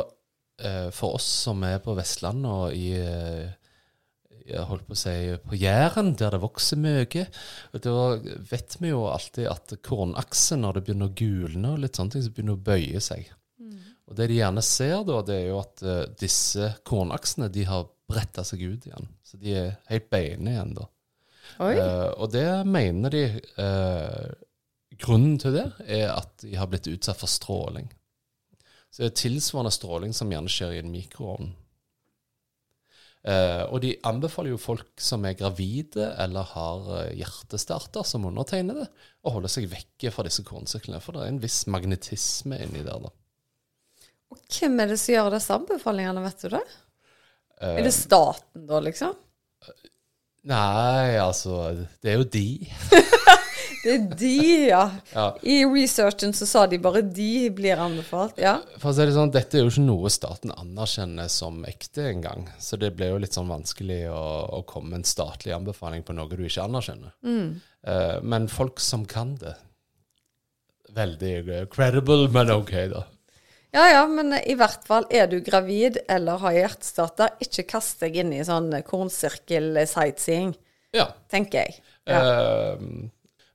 uh, 0.65 0.89
for 0.95 1.19
oss 1.19 1.27
som 1.47 1.63
er 1.67 1.83
på 1.83 1.95
Vestlandet 1.99 2.51
og 2.51 2.75
i 2.75 2.89
eh, 2.99 3.53
jeg 4.43 4.65
holdt 4.67 4.89
på 4.89 4.97
å 4.97 4.99
si 4.99 5.13
på 5.47 5.55
Jæren, 5.55 6.17
der 6.19 6.35
det 6.35 6.41
vokser 6.43 6.81
mye, 6.83 7.27
da 7.85 7.93
vet 8.51 8.75
vi 8.81 8.91
jo 8.91 9.05
alltid 9.07 9.47
at 9.47 9.77
kornaksen, 9.87 10.65
når 10.65 10.81
det 10.81 10.83
begynner 10.89 11.13
å 11.13 11.15
gulne 11.15 11.71
og 11.77 11.85
litt 11.85 11.99
sånne 11.99 12.17
ting, 12.17 12.25
så 12.27 12.33
begynner 12.35 12.59
å 12.59 12.65
bøye 12.67 13.03
seg. 13.05 13.31
Og 14.11 14.17
det 14.19 14.29
de 14.29 14.41
gjerne 14.41 14.65
ser 14.67 15.05
da, 15.09 15.21
det 15.25 15.37
er 15.39 15.47
jo 15.49 15.61
at 15.63 15.85
uh, 15.87 16.03
disse 16.21 16.73
kornaksene, 16.89 17.49
de 17.53 17.63
har 17.65 17.87
bretta 18.11 18.45
seg 18.45 18.65
ut 18.67 18.89
igjen. 18.89 19.07
Så 19.25 19.39
de 19.41 19.55
er 19.57 19.71
helt 19.89 20.11
beine 20.13 20.53
igjen 20.53 20.75
da. 20.77 20.89
Eh, 21.61 22.11
og 22.17 22.31
det 22.33 22.47
mener 22.69 23.13
de 23.13 23.25
uh, 23.59 24.31
Grunnen 25.03 25.39
til 25.41 25.57
det 25.57 25.67
er 25.91 26.13
at 26.13 26.45
de 26.45 26.55
har 26.57 26.69
blitt 26.71 26.89
utsatt 26.91 27.19
for 27.19 27.31
stråling. 27.31 27.89
Så 28.93 29.03
det 29.03 29.09
er 29.09 29.21
tilsvarende 29.23 29.73
stråling 29.73 30.13
som 30.15 30.31
gjerne 30.31 30.53
skjer 30.53 30.77
i 30.77 30.83
en 30.83 30.93
mikroovn. 30.93 31.51
Uh, 33.23 33.65
og 33.71 33.81
de 33.85 33.95
anbefaler 34.07 34.53
jo 34.53 34.61
folk 34.61 35.01
som 35.01 35.25
er 35.27 35.39
gravide 35.39 36.11
eller 36.21 36.47
har 36.53 36.93
hjertestarter, 37.17 38.05
som 38.07 38.29
undertegnede, 38.29 38.87
å 39.23 39.35
holde 39.35 39.51
seg 39.51 39.71
vekke 39.73 40.13
fra 40.15 40.27
disse 40.27 40.45
kornsyklene. 40.47 41.01
For 41.03 41.17
det 41.17 41.25
er 41.25 41.33
en 41.33 41.43
viss 41.43 41.63
magnetisme 41.73 42.61
inni 42.67 42.85
der, 42.85 43.09
da. 43.09 43.13
Og 44.33 44.41
hvem 44.49 44.81
er 44.81 44.93
det 44.93 45.01
som 45.01 45.17
gjør 45.17 45.35
disse 45.35 45.57
anbefalingene, 45.57 46.25
vet 46.25 46.45
du 46.45 46.55
det? 46.55 46.65
Er 47.63 47.85
det 47.85 47.95
staten 47.95 48.67
da, 48.69 48.81
liksom? 48.83 49.17
Nei, 50.51 51.15
altså 51.23 51.87
Det 52.03 52.13
er 52.13 52.19
jo 52.19 52.29
de. 52.35 52.47
Det 53.83 53.95
er 53.97 54.03
de, 54.15 54.37
ja. 54.69 54.83
Ja. 55.11 55.25
I 55.43 55.65
researchen 55.67 56.31
så 56.39 56.47
sa 56.47 56.61
de 56.71 56.79
bare 56.79 57.01
de 57.03 57.49
blir 57.51 57.81
anbefalt. 57.83 58.37
Ja. 58.39 58.61
For 58.79 58.93
å 58.93 58.95
si 58.95 59.07
det 59.09 59.17
sånn, 59.17 59.33
Dette 59.35 59.59
er 59.59 59.65
jo 59.65 59.73
ikke 59.73 59.83
noe 59.89 60.13
staten 60.15 60.53
anerkjenner 60.55 61.27
som 61.33 61.65
ekte 61.67 62.05
engang. 62.13 62.47
Så 62.63 62.79
det 62.79 62.93
ble 62.95 63.11
jo 63.11 63.19
litt 63.23 63.35
sånn 63.35 63.51
vanskelig 63.51 64.05
å, 64.15 64.23
å 64.55 64.63
komme 64.71 64.93
med 64.93 65.01
en 65.01 65.09
statlig 65.11 65.55
anbefaling 65.57 66.07
på 66.07 66.15
noe 66.15 66.31
du 66.31 66.45
ikke 66.47 66.63
anerkjenner. 66.69 67.11
Eh, 67.27 68.17
men 68.23 68.47
folk 68.53 68.79
som 68.83 69.07
kan 69.09 69.35
det 69.43 69.57
Veldig 70.93 71.35
eh, 71.41 71.67
credible, 71.73 72.27
men 72.31 72.51
OK, 72.53 72.73
da. 72.93 73.07
Ja 73.73 73.87
ja, 73.89 74.03
men 74.09 74.35
i 74.39 74.57
hvert 74.59 74.85
fall 74.89 75.07
er 75.13 75.31
du 75.31 75.39
gravid 75.45 75.99
eller 76.11 76.41
har 76.43 76.59
hjertestarter, 76.59 77.35
ikke 77.45 77.67
kast 77.75 78.03
deg 78.05 78.19
inn 78.23 78.35
i 78.37 78.45
sånn 78.47 78.71
kornsirkel-sightseeing, 78.89 80.55
Ja. 80.97 81.09
tenker 81.33 81.65
jeg. 81.65 81.81
Ja. 82.07 82.21
Eh, 82.21 83.11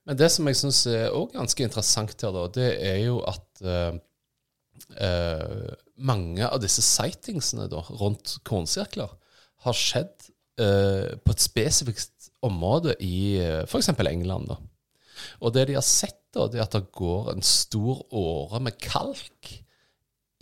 men 0.08 0.18
det 0.18 0.30
som 0.32 0.48
jeg 0.48 0.56
syns 0.56 0.86
er 0.88 1.12
òg 1.12 1.34
ganske 1.36 1.64
interessant 1.66 2.16
her, 2.24 2.32
da, 2.32 2.48
det 2.48 2.70
er 2.80 3.02
jo 3.04 3.20
at 3.28 3.62
eh, 3.62 3.98
eh, 5.04 5.74
mange 5.98 6.48
av 6.48 6.62
disse 6.64 6.84
sightingsene 6.86 7.68
da, 7.72 7.82
rundt 8.00 8.38
kornsirkler 8.48 9.12
har 9.66 9.76
skjedd 9.76 10.30
eh, 10.62 11.18
på 11.20 11.34
et 11.34 11.44
spesifikt 11.44 12.32
område 12.46 12.94
i 13.02 13.40
uh, 13.42 13.64
f.eks. 13.66 13.90
England. 13.98 14.52
da. 14.52 14.58
Og 15.42 15.54
det 15.56 15.68
de 15.70 15.78
har 15.78 15.86
sett, 15.86 16.20
da, 16.36 16.46
det 16.48 16.60
er 16.60 16.68
at 16.68 16.76
det 16.78 16.92
går 16.96 17.32
en 17.34 17.44
stor 17.46 18.04
åre 18.14 18.62
med 18.62 18.78
kalk 18.84 19.50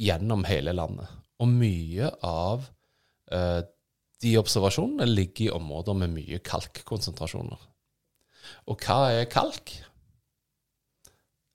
gjennom 0.01 0.43
hele 0.47 0.73
landet. 0.75 1.09
Og 1.41 1.51
mye 1.51 2.09
av 2.25 2.67
eh, 3.31 3.61
de 4.23 4.35
observasjonene 4.39 5.07
ligger 5.09 5.47
i 5.47 5.55
områder 5.55 5.97
med 5.99 6.13
mye 6.15 6.39
kalkkonsentrasjoner. 6.45 7.59
Og 8.69 8.85
hva 8.85 9.11
er 9.13 9.29
kalk? 9.31 9.73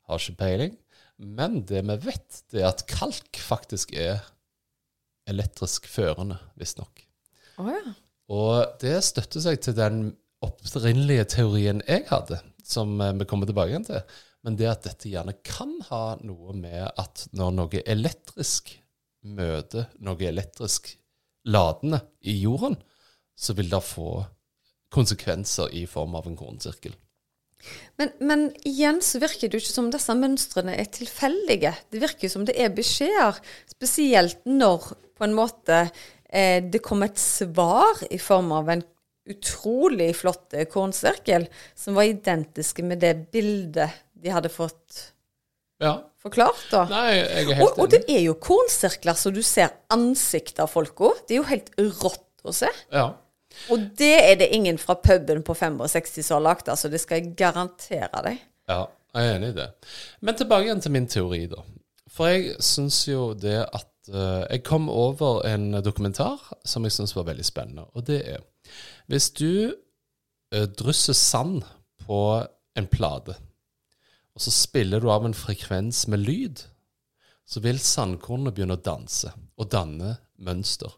Har 0.08 0.20
ikke 0.20 0.40
peiling. 0.42 0.76
Men 1.20 1.60
det 1.68 1.82
vi 1.84 1.96
vet, 2.06 2.42
det 2.52 2.62
er 2.62 2.70
at 2.70 2.86
kalk 2.88 3.40
faktisk 3.44 3.92
er 3.92 4.22
elektrisk 5.30 5.86
førende, 5.90 6.38
visstnok. 6.58 7.04
Oh, 7.60 7.68
ja. 7.68 7.92
Og 8.30 8.78
det 8.80 8.96
støtter 9.04 9.42
seg 9.44 9.60
til 9.62 9.76
den 9.76 10.02
opprinnelige 10.44 11.26
teorien 11.36 11.82
jeg 11.84 12.06
hadde, 12.08 12.40
som 12.64 12.96
eh, 13.02 13.14
vi 13.18 13.26
kommer 13.28 13.48
tilbake 13.50 13.82
til. 13.86 14.00
Men 14.46 14.56
det 14.56 14.70
at 14.70 14.86
dette 14.86 15.10
gjerne 15.10 15.34
kan 15.44 15.74
ha 15.90 16.16
noe 16.24 16.54
med 16.56 16.86
at 17.00 17.26
når 17.36 17.56
noe 17.56 17.82
elektrisk 17.84 18.72
møter 19.28 19.90
noe 20.00 20.24
elektrisk 20.24 20.94
ladende 21.50 22.00
i 22.20 22.38
jorden, 22.40 22.78
så 23.36 23.54
vil 23.56 23.70
det 23.72 23.82
få 23.84 24.22
konsekvenser 24.92 25.72
i 25.76 25.86
form 25.88 26.16
av 26.18 26.28
en 26.28 26.38
kornsirkel. 26.38 26.96
Men, 28.00 28.12
men 28.24 28.46
igjen 28.64 29.02
så 29.04 29.20
virker 29.20 29.48
det 29.48 29.58
jo 29.58 29.64
ikke 29.64 29.74
som 29.74 29.90
disse 29.92 30.14
mønstrene 30.16 30.76
er 30.80 30.88
tilfeldige. 30.92 31.74
Det 31.92 32.00
virker 32.00 32.26
jo 32.26 32.32
som 32.32 32.46
det 32.48 32.56
er 32.56 32.72
beskjeder, 32.72 33.36
spesielt 33.68 34.40
når 34.48 34.94
på 35.20 35.26
en 35.26 35.36
måte 35.36 35.82
eh, 35.84 36.64
det 36.64 36.80
kom 36.84 37.04
et 37.04 37.20
svar 37.20 38.00
i 38.08 38.20
form 38.20 38.54
av 38.56 38.72
en 38.72 38.84
utrolig 39.30 40.14
flott 40.16 40.56
eh, 40.56 40.66
kornsirkel 40.70 41.46
som 41.76 41.98
var 41.98 42.08
identiske 42.08 42.84
med 42.86 43.02
det 43.04 43.12
bildet 43.34 44.00
de 44.22 44.32
hadde 44.34 44.50
fått 44.52 45.12
Ja. 45.80 45.94
forklart. 46.20 46.66
da. 46.70 46.84
Nei, 46.90 47.14
jeg 47.16 47.26
er 47.30 47.48
Og, 47.48 47.54
helt 47.56 47.78
og 47.78 47.90
det 47.90 48.04
er 48.08 48.20
jo 48.26 48.34
kornsirkler 48.34 49.16
så 49.16 49.32
du 49.32 49.40
ser 49.42 49.70
ansiktet 49.90 50.60
av 50.60 50.68
folka. 50.70 51.14
Det 51.26 51.34
er 51.36 51.40
jo 51.40 51.48
helt 51.48 51.70
rått 51.78 52.44
å 52.44 52.52
se. 52.54 52.68
Ja. 52.92 53.06
Og 53.72 53.78
det 53.98 54.12
er 54.30 54.36
det 54.36 54.50
ingen 54.54 54.78
fra 54.78 54.94
puben 54.94 55.42
på 55.42 55.54
65 55.56 56.22
som 56.22 56.36
har 56.38 56.44
lagt, 56.54 56.68
altså. 56.68 56.88
Det 56.90 57.00
skal 57.00 57.20
jeg 57.20 57.34
garantere 57.36 58.22
deg. 58.24 58.38
Ja, 58.68 58.86
jeg 59.14 59.26
er 59.26 59.36
enig 59.38 59.48
i 59.54 59.56
det. 59.58 59.68
Men 60.22 60.36
tilbake 60.38 60.68
igjen 60.68 60.80
til 60.84 60.92
min 60.94 61.06
teori, 61.10 61.46
da. 61.50 61.64
For 62.10 62.26
jeg 62.30 62.56
syns 62.62 63.04
jo 63.08 63.34
det 63.34 63.58
at 63.72 63.86
uh, 64.12 64.44
Jeg 64.50 64.64
kom 64.64 64.88
over 64.90 65.44
en 65.46 65.72
dokumentar 65.82 66.38
som 66.64 66.82
jeg 66.84 66.92
syns 66.92 67.14
var 67.16 67.24
veldig 67.28 67.44
spennende, 67.46 67.84
og 67.94 68.06
det 68.06 68.20
er 68.28 68.40
Hvis 69.08 69.30
du 69.30 69.72
uh, 70.54 70.66
drysser 70.66 71.14
sand 71.14 71.62
på 72.06 72.46
en 72.76 72.86
plate, 72.86 73.34
og 74.34 74.44
så 74.44 74.52
spiller 74.54 75.02
du 75.02 75.10
av 75.12 75.26
en 75.26 75.36
frekvens 75.36 76.06
med 76.10 76.22
lyd, 76.22 76.64
så 77.50 77.62
vil 77.64 77.80
sandkornene 77.82 78.52
begynne 78.54 78.76
å 78.78 78.84
danse 78.84 79.32
og 79.58 79.70
danne 79.72 80.14
mønster. 80.38 80.92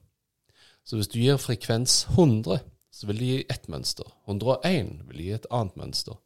Så 0.84 0.98
hvis 0.98 1.10
du 1.12 1.18
gir 1.22 1.40
frekvens 1.40 2.02
100, 2.12 2.60
så 2.92 3.08
vil 3.08 3.22
det 3.22 3.30
gi 3.30 3.40
ett 3.54 3.68
mønster. 3.72 4.08
101 4.28 4.92
vil 5.08 5.24
gi 5.24 5.32
et 5.38 5.48
annet 5.54 5.78
mønster. 5.80 6.18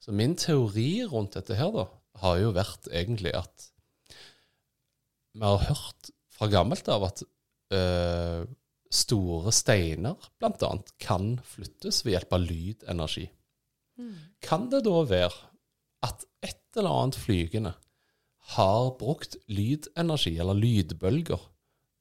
Så 0.00 0.12
min 0.16 0.36
teori 0.36 1.04
rundt 1.08 1.36
dette 1.38 1.56
her, 1.56 1.72
da, 1.72 1.86
har 2.20 2.40
jo 2.42 2.54
vært 2.56 2.88
egentlig 2.90 3.32
at 3.38 3.68
vi 5.32 5.46
har 5.46 5.62
hørt 5.68 6.10
fra 6.34 6.48
gammelt 6.50 6.88
av 6.90 7.06
at 7.06 7.22
øh, 7.76 8.48
store 8.90 9.52
steiner 9.54 10.30
bl.a. 10.42 10.72
kan 11.00 11.36
flyttes 11.46 12.02
ved 12.04 12.16
hjelp 12.16 12.34
av 12.34 12.44
lydenergi. 12.44 13.28
Kan 14.42 14.68
det 14.72 14.82
da 14.86 15.02
være 15.06 15.49
at 16.06 16.24
et 16.46 16.60
eller 16.78 17.02
annet 17.02 17.18
flygende 17.20 17.74
har 18.56 18.90
brukt 18.98 19.36
lydenergi, 19.50 20.34
eller 20.40 20.58
lydbølger, 20.58 21.40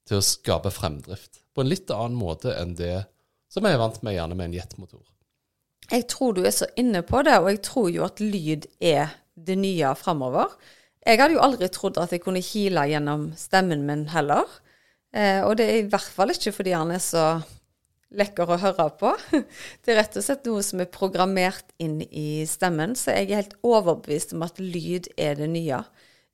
til 0.10 0.18
å 0.18 0.26
skape 0.26 0.72
fremdrift 0.74 1.44
på 1.54 1.62
en 1.62 1.70
litt 1.70 1.92
annen 1.94 2.18
måte 2.18 2.56
enn 2.58 2.74
det 2.78 3.04
som 3.50 3.66
jeg 3.66 3.76
er 3.76 3.82
vant 3.82 4.00
med 4.06 4.16
gjerne 4.16 4.38
med 4.38 4.50
en 4.50 4.58
jetmotor? 4.58 5.04
Jeg 5.90 6.06
tror 6.10 6.36
du 6.38 6.44
er 6.46 6.54
så 6.54 6.68
inne 6.78 7.02
på 7.06 7.22
det, 7.26 7.38
og 7.42 7.50
jeg 7.50 7.62
tror 7.66 7.90
jo 7.94 8.06
at 8.06 8.22
lyd 8.22 8.68
er 8.82 9.14
det 9.34 9.58
nye 9.58 9.94
framover. 9.98 10.52
Jeg 11.06 11.22
hadde 11.22 11.38
jo 11.38 11.44
aldri 11.44 11.70
trodd 11.74 11.98
at 12.02 12.14
jeg 12.14 12.22
kunne 12.22 12.44
kile 12.46 12.86
gjennom 12.92 13.30
stemmen 13.40 13.86
min 13.88 14.06
heller. 14.14 14.46
Eh, 15.16 15.42
og 15.42 15.56
det 15.58 15.66
er 15.66 15.80
i 15.80 15.88
hvert 15.90 16.12
fall 16.14 16.34
ikke 16.34 16.54
fordi 16.54 16.76
han 16.78 16.94
er 16.94 17.02
så 17.02 17.24
lekker 18.16 18.50
å 18.50 18.60
høre 18.62 18.88
på. 19.00 19.14
Det 19.84 19.94
er 19.94 20.00
rett 20.02 20.18
og 20.18 20.26
slett 20.26 20.48
noe 20.50 20.64
som 20.66 20.82
er 20.82 20.92
programmert 20.94 21.74
inn 21.82 22.00
i 22.10 22.46
stemmen, 22.50 22.96
så 22.98 23.16
jeg 23.16 23.30
er 23.30 23.42
helt 23.44 23.58
overbevist 23.66 24.34
om 24.38 24.46
at 24.48 24.62
lyd 24.62 25.12
er 25.20 25.38
det 25.40 25.50
nye. 25.52 25.84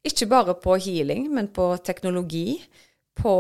Ikke 0.06 0.30
bare 0.30 0.56
på 0.62 0.78
healing, 0.78 1.30
men 1.34 1.50
på 1.54 1.74
teknologi. 1.84 2.62
På 3.16 3.34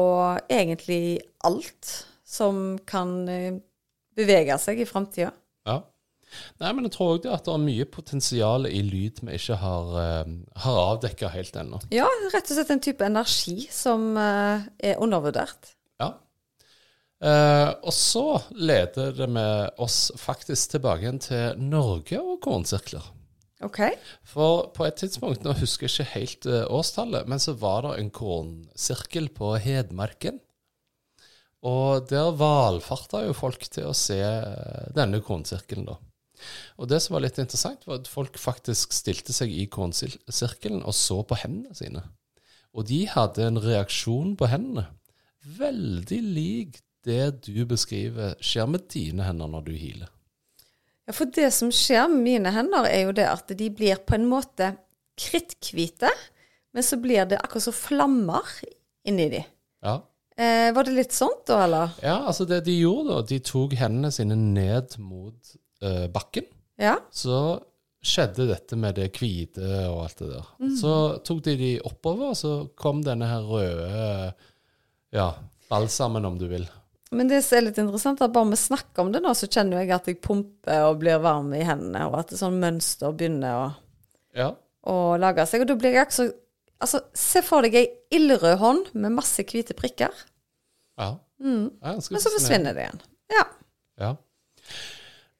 egentlig 0.47 1.19
alt 1.43 1.89
som 2.25 2.77
kan 2.87 3.17
eh, 3.27 3.57
bevege 4.15 4.55
seg 4.63 4.79
i 4.79 4.87
framtida. 4.87 5.33
Ja. 5.67 5.81
Nei, 6.59 6.71
men 6.71 6.87
jeg 6.87 6.95
tror 6.95 7.15
òg 7.15 7.27
at 7.29 7.45
det 7.45 7.53
er 7.53 7.63
mye 7.63 7.85
potensial 7.87 8.67
i 8.67 8.81
lyd 8.83 9.21
vi 9.23 9.37
ikke 9.37 9.59
har, 9.61 9.91
uh, 9.93 10.31
har 10.63 10.79
avdekka 10.81 11.29
helt 11.35 11.55
ennå. 11.59 11.79
Ja, 11.93 12.07
rett 12.33 12.49
og 12.49 12.57
slett 12.57 12.73
en 12.73 12.83
type 12.83 13.05
energi 13.05 13.67
som 13.71 14.15
eh, 14.19 14.65
er 14.89 15.03
undervurdert. 15.03 15.74
Eh, 17.23 17.69
og 17.79 17.93
så 17.95 18.25
leder 18.59 19.13
det 19.15 19.27
med 19.31 19.79
oss 19.81 20.09
faktisk 20.19 20.75
tilbake 20.75 21.05
igjen 21.05 21.21
til 21.23 21.61
Norge 21.61 22.19
og 22.19 22.41
kornsirkler. 22.43 23.05
Okay. 23.63 23.95
For 24.27 24.67
på 24.75 24.83
et 24.83 24.97
tidspunkt, 24.99 25.45
nå 25.45 25.53
husker 25.55 25.87
jeg 25.87 25.93
ikke 25.93 26.11
helt 26.11 26.47
eh, 26.51 26.65
årstallet, 26.67 27.29
men 27.31 27.39
så 27.39 27.55
var 27.57 27.85
det 27.85 27.93
en 28.01 28.11
kornsirkel 28.13 29.29
på 29.35 29.53
Hedmarken. 29.63 30.41
Og 31.65 32.05
der 32.11 32.35
valfarta 32.37 33.23
jo 33.25 33.33
folk 33.33 33.63
til 33.71 33.87
å 33.89 33.95
se 33.95 34.19
eh, 34.19 34.91
denne 34.93 35.23
kornsirkelen, 35.23 35.87
da. 35.87 35.97
Og 36.75 36.91
det 36.91 36.99
som 37.01 37.15
var 37.15 37.23
litt 37.23 37.39
interessant, 37.39 37.87
var 37.87 38.01
at 38.01 38.11
folk 38.11 38.35
faktisk 38.37 38.91
stilte 38.93 39.33
seg 39.33 39.53
i 39.55 39.69
kornsirkelen 39.71 40.83
og 40.83 40.93
så 40.93 41.21
på 41.25 41.39
hendene 41.39 41.73
sine. 41.79 42.03
Og 42.75 42.83
de 42.91 43.05
hadde 43.07 43.47
en 43.47 43.61
reaksjon 43.63 44.35
på 44.35 44.51
hendene 44.51 44.89
veldig 45.45 46.21
lik 46.35 46.79
det 47.05 47.45
du 47.47 47.63
beskriver 47.69 48.35
skjer 48.43 48.69
med 48.69 48.87
dine 48.91 49.25
hender 49.27 49.49
når 49.51 49.67
du 49.67 49.73
healer. 49.77 50.11
Ja, 51.05 51.13
for 51.13 51.29
det 51.29 51.51
som 51.53 51.69
skjer 51.73 52.07
med 52.09 52.23
mine 52.25 52.53
hender, 52.53 52.87
er 52.89 53.05
jo 53.05 53.13
det 53.15 53.27
at 53.29 53.51
de 53.57 53.69
blir 53.73 53.99
på 54.07 54.17
en 54.17 54.25
måte 54.29 54.71
kritthvite, 55.21 56.09
men 56.73 56.83
så 56.83 56.97
blir 56.99 57.27
det 57.29 57.39
akkurat 57.39 57.67
som 57.67 57.77
flammer 57.77 58.55
inni 59.07 59.29
de. 59.31 59.43
Ja. 59.85 59.99
Eh, 60.35 60.73
var 60.75 60.83
det 60.83 60.95
litt 60.97 61.13
sånt 61.15 61.45
da, 61.47 61.61
eller? 61.63 61.93
ja, 62.03 62.17
altså 62.27 62.43
det 62.49 62.65
de 62.65 62.73
gjorde 62.75 63.13
da, 63.13 63.21
de 63.29 63.37
tok 63.45 63.77
hendene 63.79 64.09
sine 64.11 64.35
ned 64.35 64.97
mot 64.99 65.53
eh, 65.85 66.09
bakken. 66.11 66.49
Ja. 66.81 66.97
Så 67.13 67.37
skjedde 68.05 68.49
dette 68.49 68.75
med 68.77 68.97
det 68.99 69.13
hvite 69.15 69.63
og 69.87 70.01
alt 70.03 70.19
det 70.19 70.31
der. 70.33 70.49
Så 70.81 70.95
tok 71.25 71.39
de 71.45 71.55
de 71.61 71.71
oppover, 71.87 72.33
og 72.33 72.37
så 72.37 72.55
kom 72.77 72.99
denne 73.05 73.29
her 73.29 73.47
røde 73.47 74.33
ja, 75.15 75.29
balsamen, 75.71 76.27
om 76.27 76.35
du 76.37 76.49
vil. 76.51 76.67
Men 77.15 77.29
det 77.31 77.41
som 77.45 77.57
er 77.57 77.67
litt 77.67 77.79
interessant, 77.81 78.21
er 78.21 78.29
at 78.29 78.35
bare 78.35 78.51
vi 78.51 78.59
snakker 78.59 79.05
om 79.05 79.11
det 79.13 79.21
nå, 79.23 79.33
så 79.37 79.49
kjenner 79.51 79.81
jeg 79.81 79.93
at 79.95 80.09
jeg 80.11 80.21
pumper 80.23 80.87
og 80.89 80.99
blir 81.01 81.21
varm 81.23 81.53
i 81.55 81.63
hendene, 81.65 82.05
og 82.09 82.19
at 82.21 82.33
det 82.33 82.39
sånn 82.41 82.59
mønster 82.61 83.15
begynner 83.15 83.59
å, 83.61 83.67
Ja. 84.35 84.49
å 84.85 85.17
lage 85.21 85.45
seg. 85.47 85.63
Og 85.63 85.67
da 85.71 85.77
blir 85.79 85.95
jeg 85.95 86.07
ikke 86.09 86.19
så 86.23 86.31
Altså, 86.75 86.99
se 87.15 87.39
for 87.41 87.63
deg 87.63 87.73
ei 87.79 87.85
ildrød 88.11 88.57
hånd 88.59 88.89
med 88.99 89.13
masse 89.15 89.45
hvite 89.47 89.71
prikker, 89.73 90.11
ja. 90.99 91.05
ja 91.39 91.93
men 91.95 92.01
så 92.03 92.33
forsvinner 92.33 92.75
det 92.75 92.83
igjen. 92.83 92.99
Ja. 93.31 93.45
Ja. 93.97 94.09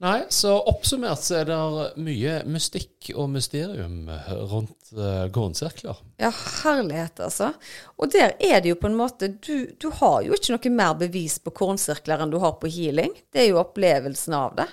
Nei, 0.06 0.20
så 0.30 0.54
oppsummert 0.70 1.24
så 1.26 1.40
er 1.40 1.48
det 1.50 1.58
mye 2.06 2.36
mystikk 2.54 3.10
og 3.16 3.32
mysterium 3.34 4.12
rundt 4.52 4.92
uh, 4.94 5.26
kornsirkler. 5.34 5.98
Ja, 6.22 6.30
herlighet, 6.30 7.24
altså. 7.26 7.54
Og 7.98 8.12
der 8.14 8.36
er 8.38 8.62
det 8.62 8.70
jo 8.70 8.78
på 8.78 8.92
en 8.92 9.00
måte 9.00 9.32
du, 9.34 9.72
du 9.82 9.90
har 9.98 10.20
jo 10.28 10.38
ikke 10.38 10.54
noe 10.54 10.74
mer 10.78 10.94
bevis 11.00 11.40
på 11.42 11.56
kornsirkler 11.58 12.22
enn 12.22 12.34
du 12.34 12.38
har 12.44 12.60
på 12.62 12.70
healing. 12.70 13.18
Det 13.34 13.48
er 13.48 13.50
jo 13.50 13.64
opplevelsen 13.64 14.38
av 14.38 14.60
det. 14.62 14.70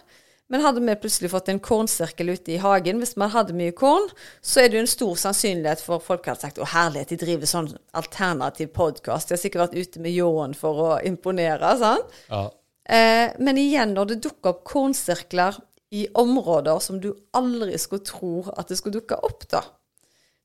Men 0.52 0.60
hadde 0.60 0.84
vi 0.84 1.00
plutselig 1.00 1.30
fått 1.32 1.48
en 1.48 1.64
kornsirkel 1.64 2.34
ute 2.34 2.52
i 2.52 2.60
hagen, 2.60 2.98
hvis 3.00 3.16
man 3.16 3.32
hadde 3.32 3.56
mye 3.56 3.72
korn, 3.72 4.10
så 4.44 4.60
er 4.60 4.68
det 4.68 4.76
jo 4.76 4.82
en 4.84 4.90
stor 4.98 5.14
sannsynlighet 5.22 5.80
for 5.80 6.02
folk 6.04 6.28
hadde 6.28 6.44
sagt 6.44 6.60
å 6.60 6.68
herlighet, 6.68 7.14
de 7.14 7.24
driver 7.24 7.48
sånn 7.48 7.70
alternativ 7.96 8.74
podkast. 8.76 9.30
De 9.30 9.38
har 9.38 9.40
sikkert 9.40 9.70
vært 9.70 9.78
ute 9.80 10.02
med 10.04 10.12
ljåen 10.12 10.52
for 10.52 10.82
å 10.90 10.90
imponere. 11.08 11.72
sånn. 11.80 12.04
Ja. 12.28 12.50
Eh, 12.82 13.30
men 13.38 13.60
igjen, 13.60 13.94
når 13.94 14.12
det 14.12 14.22
dukker 14.24 14.56
opp 14.56 14.64
kornsirkler 14.66 15.60
i 15.94 16.06
områder 16.18 16.80
som 16.82 16.98
du 17.02 17.12
aldri 17.36 17.76
skulle 17.78 18.04
tro 18.06 18.34
at 18.56 18.70
det 18.70 18.78
skulle 18.80 18.98
dukke 18.98 19.18
opp, 19.26 19.44
da, 19.52 19.62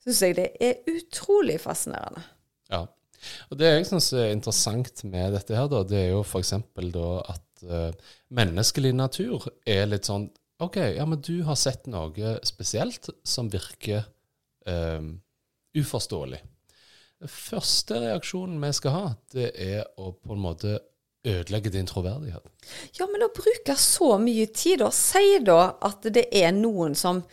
syns 0.04 0.22
jeg 0.26 0.38
det 0.38 0.50
er 0.64 0.82
utrolig 0.92 1.58
fascinerende. 1.64 2.24
Ja. 2.72 2.84
Og 3.50 3.60
det 3.60 3.72
jeg 3.72 3.88
syns 3.90 4.12
er 4.14 4.34
interessant 4.34 5.04
med 5.08 5.34
dette 5.34 5.56
her, 5.58 5.70
da, 5.72 5.82
det 5.88 6.02
er 6.04 6.12
jo 6.14 6.26
f.eks. 6.26 6.54
da 6.94 7.08
at 7.34 7.64
eh, 7.66 8.12
menneskelig 8.38 8.94
natur 8.96 9.48
er 9.66 9.88
litt 9.90 10.10
sånn 10.10 10.30
OK, 10.64 10.78
ja, 10.98 11.06
men 11.06 11.22
du 11.22 11.44
har 11.46 11.58
sett 11.60 11.86
noe 11.90 12.38
spesielt 12.46 13.12
som 13.26 13.50
virker 13.54 14.08
eh, 14.66 15.10
uforståelig. 15.78 16.40
Den 17.22 17.32
første 17.34 18.00
reaksjonen 18.02 18.62
vi 18.62 18.72
skal 18.78 18.96
ha, 18.96 19.06
det 19.34 19.52
er 19.54 19.84
å 20.02 20.12
på 20.18 20.34
en 20.34 20.42
måte 20.42 20.80
ødelegge 21.26 21.72
din 21.74 21.88
troverdighet. 21.88 22.46
Ja, 23.00 23.08
men 23.10 23.26
å 23.26 23.32
bruke 23.34 23.76
så 23.80 24.16
mye 24.22 24.48
tid, 24.54 24.82
da 24.84 24.92
Si 24.94 25.40
da 25.44 25.62
at 25.84 26.08
det 26.14 26.28
er 26.36 26.54
noen 26.56 26.96
som 26.96 27.24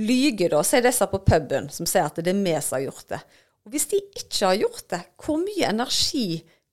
lyger, 0.00 0.54
da. 0.56 0.62
Si 0.66 0.80
disse 0.82 1.06
på 1.10 1.22
puben 1.26 1.68
som 1.72 1.88
sier 1.88 2.08
at 2.08 2.18
det 2.18 2.32
er 2.32 2.40
vi 2.40 2.56
som 2.60 2.78
har 2.78 2.86
gjort 2.88 3.12
det. 3.14 3.20
Og 3.64 3.74
hvis 3.74 3.86
de 3.92 4.00
ikke 4.00 4.48
har 4.48 4.58
gjort 4.60 4.88
det, 4.92 5.00
hvor 5.20 5.38
mye 5.40 5.70
energi 5.70 6.26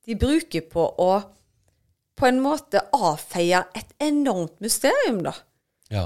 de 0.07 0.17
bruker 0.19 0.65
på 0.71 0.87
å 0.99 1.11
på 2.21 2.27
en 2.27 2.41
måte 2.43 2.81
avfeie 2.93 3.63
et 3.77 3.93
enormt 4.03 4.59
mysterium, 4.61 5.21
da. 5.25 5.33
Ja. 5.89 6.03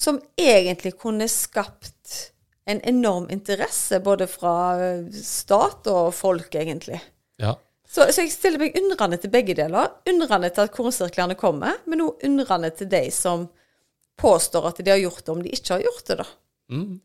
Som 0.00 0.20
egentlig 0.40 0.94
kunne 1.00 1.28
skapt 1.28 2.32
en 2.64 2.80
enorm 2.88 3.26
interesse 3.30 3.98
både 4.00 4.28
fra 4.30 4.54
eh, 4.80 5.10
stat 5.12 5.90
og 5.90 6.12
folk, 6.16 6.54
egentlig. 6.54 7.00
Ja. 7.42 7.56
Så, 7.92 8.06
så 8.08 8.24
jeg 8.24 8.32
stiller 8.32 8.62
meg 8.62 8.76
undrende 8.80 9.18
til 9.20 9.32
begge 9.32 9.56
deler. 9.58 9.90
Undrende 10.08 10.48
til 10.54 10.64
at 10.64 10.72
kornsirklene 10.72 11.36
kommer, 11.36 11.76
men 11.84 12.06
òg 12.06 12.24
undrende 12.24 12.72
til 12.76 12.88
de 12.92 13.04
som 13.12 13.50
påstår 14.20 14.70
at 14.70 14.80
de 14.80 14.92
har 14.92 15.02
gjort 15.02 15.20
det, 15.20 15.32
om 15.34 15.42
de 15.44 15.52
ikke 15.52 15.74
har 15.74 15.84
gjort 15.84 16.06
det, 16.08 16.18
da. 16.22 16.28
Mm. 16.72 17.00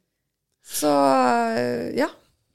Så 0.67 0.91
øh, 0.91 1.87
ja. 1.97 2.07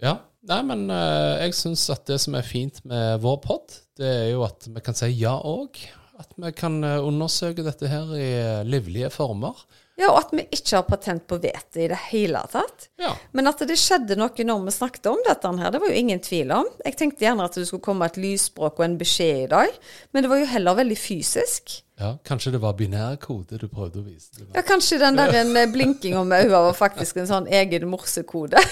Ja. 0.03 0.19
Nei, 0.49 0.59
men 0.67 0.89
eh, 0.91 1.45
jeg 1.45 1.55
syns 1.55 1.85
at 1.93 2.09
det 2.09 2.19
som 2.19 2.35
er 2.35 2.47
fint 2.47 2.81
med 2.89 3.21
vår 3.23 3.37
pod, 3.45 3.77
det 3.99 4.09
er 4.09 4.31
jo 4.33 4.43
at 4.43 4.67
vi 4.67 4.83
kan 4.83 4.97
si 4.99 5.13
ja 5.21 5.37
òg. 5.39 5.79
At 6.19 6.35
vi 6.41 6.51
kan 6.57 6.81
eh, 6.87 6.99
undersøke 6.99 7.63
dette 7.67 7.91
her 7.91 8.11
i 8.17 8.31
eh, 8.41 8.65
livlige 8.67 9.13
former. 9.15 9.61
Ja, 10.01 10.09
og 10.09 10.23
at 10.23 10.31
vi 10.33 10.47
ikke 10.49 10.79
har 10.79 10.87
patent 10.89 11.27
på 11.29 11.37
hvete 11.43 11.83
i 11.85 11.87
det 11.91 11.99
hele 12.09 12.41
tatt. 12.51 12.89
Ja. 13.01 13.13
Men 13.37 13.51
at 13.51 13.61
det 13.69 13.77
skjedde 13.77 14.17
noe 14.17 14.47
når 14.49 14.65
vi 14.65 14.73
snakket 14.73 15.09
om 15.11 15.21
dette 15.27 15.51
her, 15.59 15.73
det 15.75 15.83
var 15.83 15.93
jo 15.93 16.01
ingen 16.01 16.23
tvil 16.25 16.53
om. 16.57 16.69
Jeg 16.87 16.97
tenkte 16.97 17.27
gjerne 17.27 17.45
at 17.45 17.59
det 17.59 17.67
skulle 17.69 17.85
komme 17.85 18.09
et 18.09 18.17
lysspråk 18.21 18.81
og 18.81 18.87
en 18.87 18.99
beskjed 19.01 19.43
i 19.45 19.51
dag, 19.53 19.75
men 20.13 20.25
det 20.25 20.31
var 20.33 20.41
jo 20.41 20.49
heller 20.49 20.79
veldig 20.81 20.97
fysisk. 20.97 21.75
ja. 22.01 22.15
Kanskje 22.25 22.55
det 22.55 22.63
var 22.63 22.73
binærkode 22.79 23.61
du 23.61 23.67
prøvde 23.69 24.01
å 24.01 24.07
vise. 24.07 24.33
Det 24.33 24.47
var. 24.47 24.57
Ja, 24.57 24.63
kanskje 24.67 24.99
den 25.03 25.19
der 25.21 25.37
en 25.43 25.53
blinking 25.75 26.17
om 26.19 26.33
øynene 26.33 26.63
var 26.65 26.79
faktisk 26.79 27.21
en 27.21 27.29
sånn 27.29 27.51
egen 27.53 27.85
morsekode. 27.93 28.63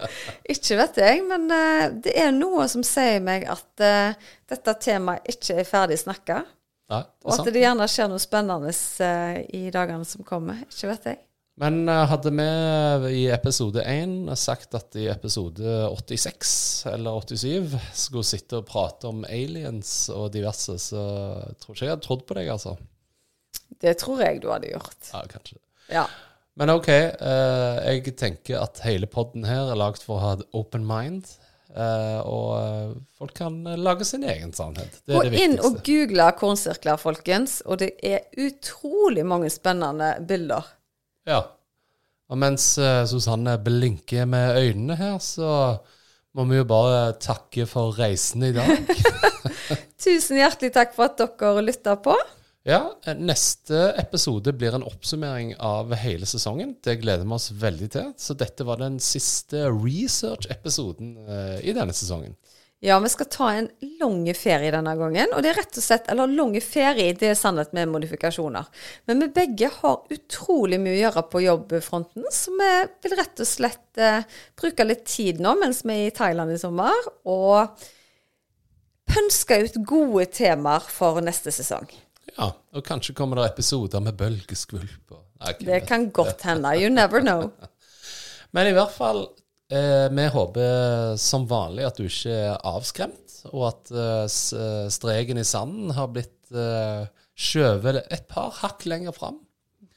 ikke 0.54 0.78
vet 0.78 1.02
jeg, 1.02 1.24
men 1.26 1.50
eh, 1.52 1.88
det 2.06 2.14
er 2.22 2.30
noe 2.36 2.68
som 2.70 2.86
sier 2.86 3.18
meg 3.24 3.48
at 3.50 3.82
eh, 3.82 4.30
dette 4.48 4.76
temaet 4.86 5.26
ikke 5.34 5.58
er 5.58 5.68
ferdig 5.68 5.98
snakka. 6.06 6.44
Nei, 6.88 7.02
Og 7.26 7.34
at 7.34 7.48
det 7.52 7.60
gjerne 7.60 7.86
skjer 7.90 8.08
noe 8.08 8.22
spennende 8.22 8.70
eh, 8.72 9.40
i 9.58 9.64
dagene 9.74 10.06
som 10.08 10.24
kommer. 10.26 10.62
Ikke 10.64 10.88
vet 10.88 11.08
jeg. 11.10 11.18
Men 11.58 11.82
eh, 11.90 12.04
hadde 12.08 12.32
vi 12.32 12.46
i 13.18 13.24
episode 13.34 13.82
1 13.82 14.30
sagt 14.38 14.76
at 14.78 14.96
i 14.96 15.08
episode 15.10 15.74
86 15.90 16.52
eller 16.92 17.18
87 17.26 17.74
skulle 18.04 18.28
sitte 18.28 18.60
og 18.60 18.68
prate 18.70 19.10
om 19.10 19.24
aliens 19.28 19.92
og 20.14 20.30
diverse, 20.36 20.78
så 20.80 21.02
tror 21.58 21.74
ikke 21.74 21.84
jeg 21.84 21.94
hadde 21.96 22.06
trodd 22.06 22.24
på 22.28 22.38
deg, 22.38 22.52
altså. 22.54 22.76
Det 23.82 23.96
tror 24.00 24.22
jeg 24.24 24.40
du 24.42 24.48
hadde 24.52 24.72
gjort. 24.72 25.12
Ja, 25.12 25.22
kanskje. 25.28 25.58
Ja. 25.92 26.06
Men 26.58 26.72
OK, 26.72 26.88
eh, 26.90 27.76
jeg 27.84 28.16
tenker 28.18 28.62
at 28.64 28.80
hele 28.86 29.06
podden 29.10 29.44
her 29.46 29.68
er 29.68 29.78
lagd 29.78 30.02
for 30.06 30.16
å 30.16 30.22
ha 30.24 30.32
et 30.38 30.46
open 30.56 30.86
mind. 30.88 31.28
Eh, 31.74 32.20
og 32.22 32.48
eh, 32.58 32.96
folk 33.18 33.34
kan 33.38 33.58
eh, 33.66 33.78
lage 33.80 34.06
sin 34.08 34.24
egen 34.28 34.52
sannhet. 34.56 35.00
Det 35.04 35.16
Gå 35.16 35.22
er 35.24 35.30
det 35.32 35.44
inn 35.44 35.58
og 35.60 35.80
google 35.86 36.30
kornsirkler, 36.38 37.00
folkens. 37.00 37.60
Og 37.66 37.80
det 37.82 37.92
er 38.04 38.26
utrolig 38.40 39.26
mange 39.26 39.50
spennende 39.52 40.14
bilder. 40.28 40.66
Ja. 41.28 41.42
Og 42.28 42.36
mens 42.36 42.74
uh, 42.76 43.06
Susanne 43.08 43.54
blinker 43.64 44.26
med 44.28 44.58
øynene 44.60 44.98
her, 44.98 45.14
så 45.24 45.78
må 46.36 46.44
vi 46.50 46.58
jo 46.58 46.66
bare 46.68 47.14
takke 47.20 47.64
for 47.66 47.96
reisen 47.96 48.44
i 48.44 48.52
dag. 48.52 48.74
Tusen 50.04 50.36
hjertelig 50.36 50.74
takk 50.76 50.92
for 50.96 51.08
at 51.08 51.18
dere 51.18 51.64
lytta 51.64 51.96
på. 52.04 52.16
Ja, 52.68 52.98
neste 53.16 53.94
episode 53.96 54.52
blir 54.52 54.74
en 54.76 54.82
oppsummering 54.84 55.54
av 55.56 55.94
hele 55.96 56.26
sesongen. 56.28 56.74
Det 56.84 56.98
gleder 57.00 57.24
vi 57.24 57.32
oss 57.32 57.48
veldig 57.56 57.86
til. 57.94 58.10
Så 58.20 58.34
dette 58.36 58.66
var 58.68 58.82
den 58.82 58.98
siste 59.00 59.70
research-episoden 59.72 61.14
eh, 61.24 61.54
i 61.64 61.72
denne 61.72 61.94
sesongen. 61.96 62.34
Ja, 62.84 62.98
vi 63.00 63.08
skal 63.08 63.26
ta 63.32 63.46
en 63.56 63.70
lang 64.02 64.20
ferie 64.36 64.68
denne 64.74 64.92
gangen. 65.00 65.32
Og 65.32 65.40
det 65.40 65.54
er 65.54 65.56
rett 65.62 65.80
og 65.80 65.86
slett, 65.86 66.10
eller 66.12 66.28
lang 66.28 66.52
ferie, 66.60 67.14
det 67.16 67.30
er 67.30 67.38
sannhet 67.40 67.72
med 67.72 67.88
modifikasjoner. 67.88 68.68
Men 69.08 69.24
vi 69.24 69.30
begge 69.38 69.70
har 69.78 70.12
utrolig 70.12 70.76
mye 70.82 70.98
å 70.98 71.00
gjøre 71.06 71.22
på 71.32 71.42
jobbfronten, 71.46 72.26
så 72.28 72.52
vi 72.58 72.68
vil 73.06 73.16
rett 73.16 73.46
og 73.46 73.48
slett 73.48 74.02
eh, 74.02 74.26
bruke 74.60 74.86
litt 74.86 75.06
tid 75.08 75.40
nå 75.40 75.56
mens 75.56 75.80
vi 75.88 75.96
er 75.96 76.10
i 76.10 76.12
Thailand 76.20 76.52
i 76.52 76.60
sommer, 76.60 77.08
og 77.24 77.88
pønske 79.08 79.58
ut 79.64 79.80
gode 79.88 80.28
temaer 80.36 80.84
for 80.84 81.24
neste 81.24 81.48
sesong. 81.56 81.88
Ja, 82.36 82.52
og 82.52 82.84
kanskje 82.86 83.14
kommer 83.16 83.40
det 83.40 83.48
episoder 83.52 84.02
med 84.04 84.18
bølgeskvulp. 84.18 85.16
Det 85.62 85.82
kan 85.86 86.08
godt 86.14 86.42
hende. 86.46 86.74
You 86.80 86.90
never 86.92 87.22
know. 87.22 87.50
Men 88.56 88.70
i 88.70 88.74
hvert 88.76 88.94
fall, 88.94 89.24
eh, 89.72 90.08
vi 90.10 90.28
håper 90.32 91.16
som 91.20 91.46
vanlig 91.48 91.86
at 91.88 92.00
du 92.00 92.06
ikke 92.08 92.36
er 92.50 92.62
avskremt, 92.66 93.40
og 93.52 93.68
at 93.70 93.92
eh, 93.92 94.24
eh, 94.24 94.86
streken 94.92 95.40
i 95.40 95.46
sanden 95.46 95.92
har 95.96 96.10
blitt 96.12 96.52
eh, 96.54 97.04
skjøvet 97.38 98.02
et 98.08 98.26
par 98.30 98.56
hakk 98.62 98.86
lenger 98.88 99.14
fram. 99.16 99.42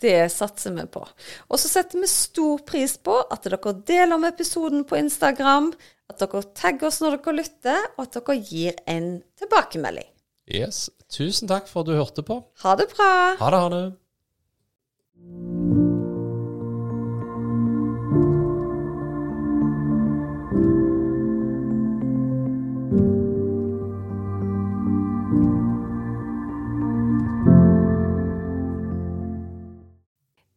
Det 0.02 0.32
satser 0.34 0.74
vi 0.74 0.84
på. 0.90 1.02
Og 1.50 1.60
så 1.62 1.70
setter 1.70 2.02
vi 2.02 2.10
stor 2.10 2.64
pris 2.66 2.96
på 2.98 3.20
at 3.22 3.46
dere 3.46 3.76
deler 3.86 4.16
om 4.18 4.26
episoden 4.26 4.86
på 4.90 4.98
Instagram, 4.98 5.70
at 6.10 6.22
dere 6.22 6.42
tagger 6.58 6.90
oss 6.90 7.02
når 7.04 7.20
dere 7.20 7.38
lytter, 7.38 7.86
og 7.96 8.08
at 8.08 8.18
dere 8.18 8.38
gir 8.42 8.80
en 8.90 9.12
tilbakemelding. 9.40 10.10
Yes. 10.52 10.90
Tusen 11.12 11.48
takk 11.48 11.68
for 11.68 11.84
at 11.84 11.90
du 11.92 11.98
hørte 11.98 12.24
på. 12.24 12.40
Ha 12.64 12.76
det 12.80 12.88
bra! 12.96 13.36
Ha 13.40 13.50
det, 13.52 13.60
ha 13.60 13.70
det. 13.74 13.88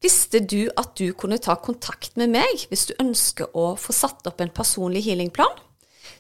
Visste 0.05 0.39
du 0.39 0.69
at 0.77 0.95
du 0.99 1.13
kunne 1.19 1.41
ta 1.43 1.57
kontakt 1.59 2.15
med 2.21 2.31
meg 2.35 2.67
hvis 2.71 2.87
du 2.91 2.95
ønsker 3.03 3.51
å 3.59 3.73
få 3.81 3.95
satt 3.97 4.27
opp 4.31 4.43
en 4.45 4.55
personlig 4.55 5.03
healingplan? 5.09 5.65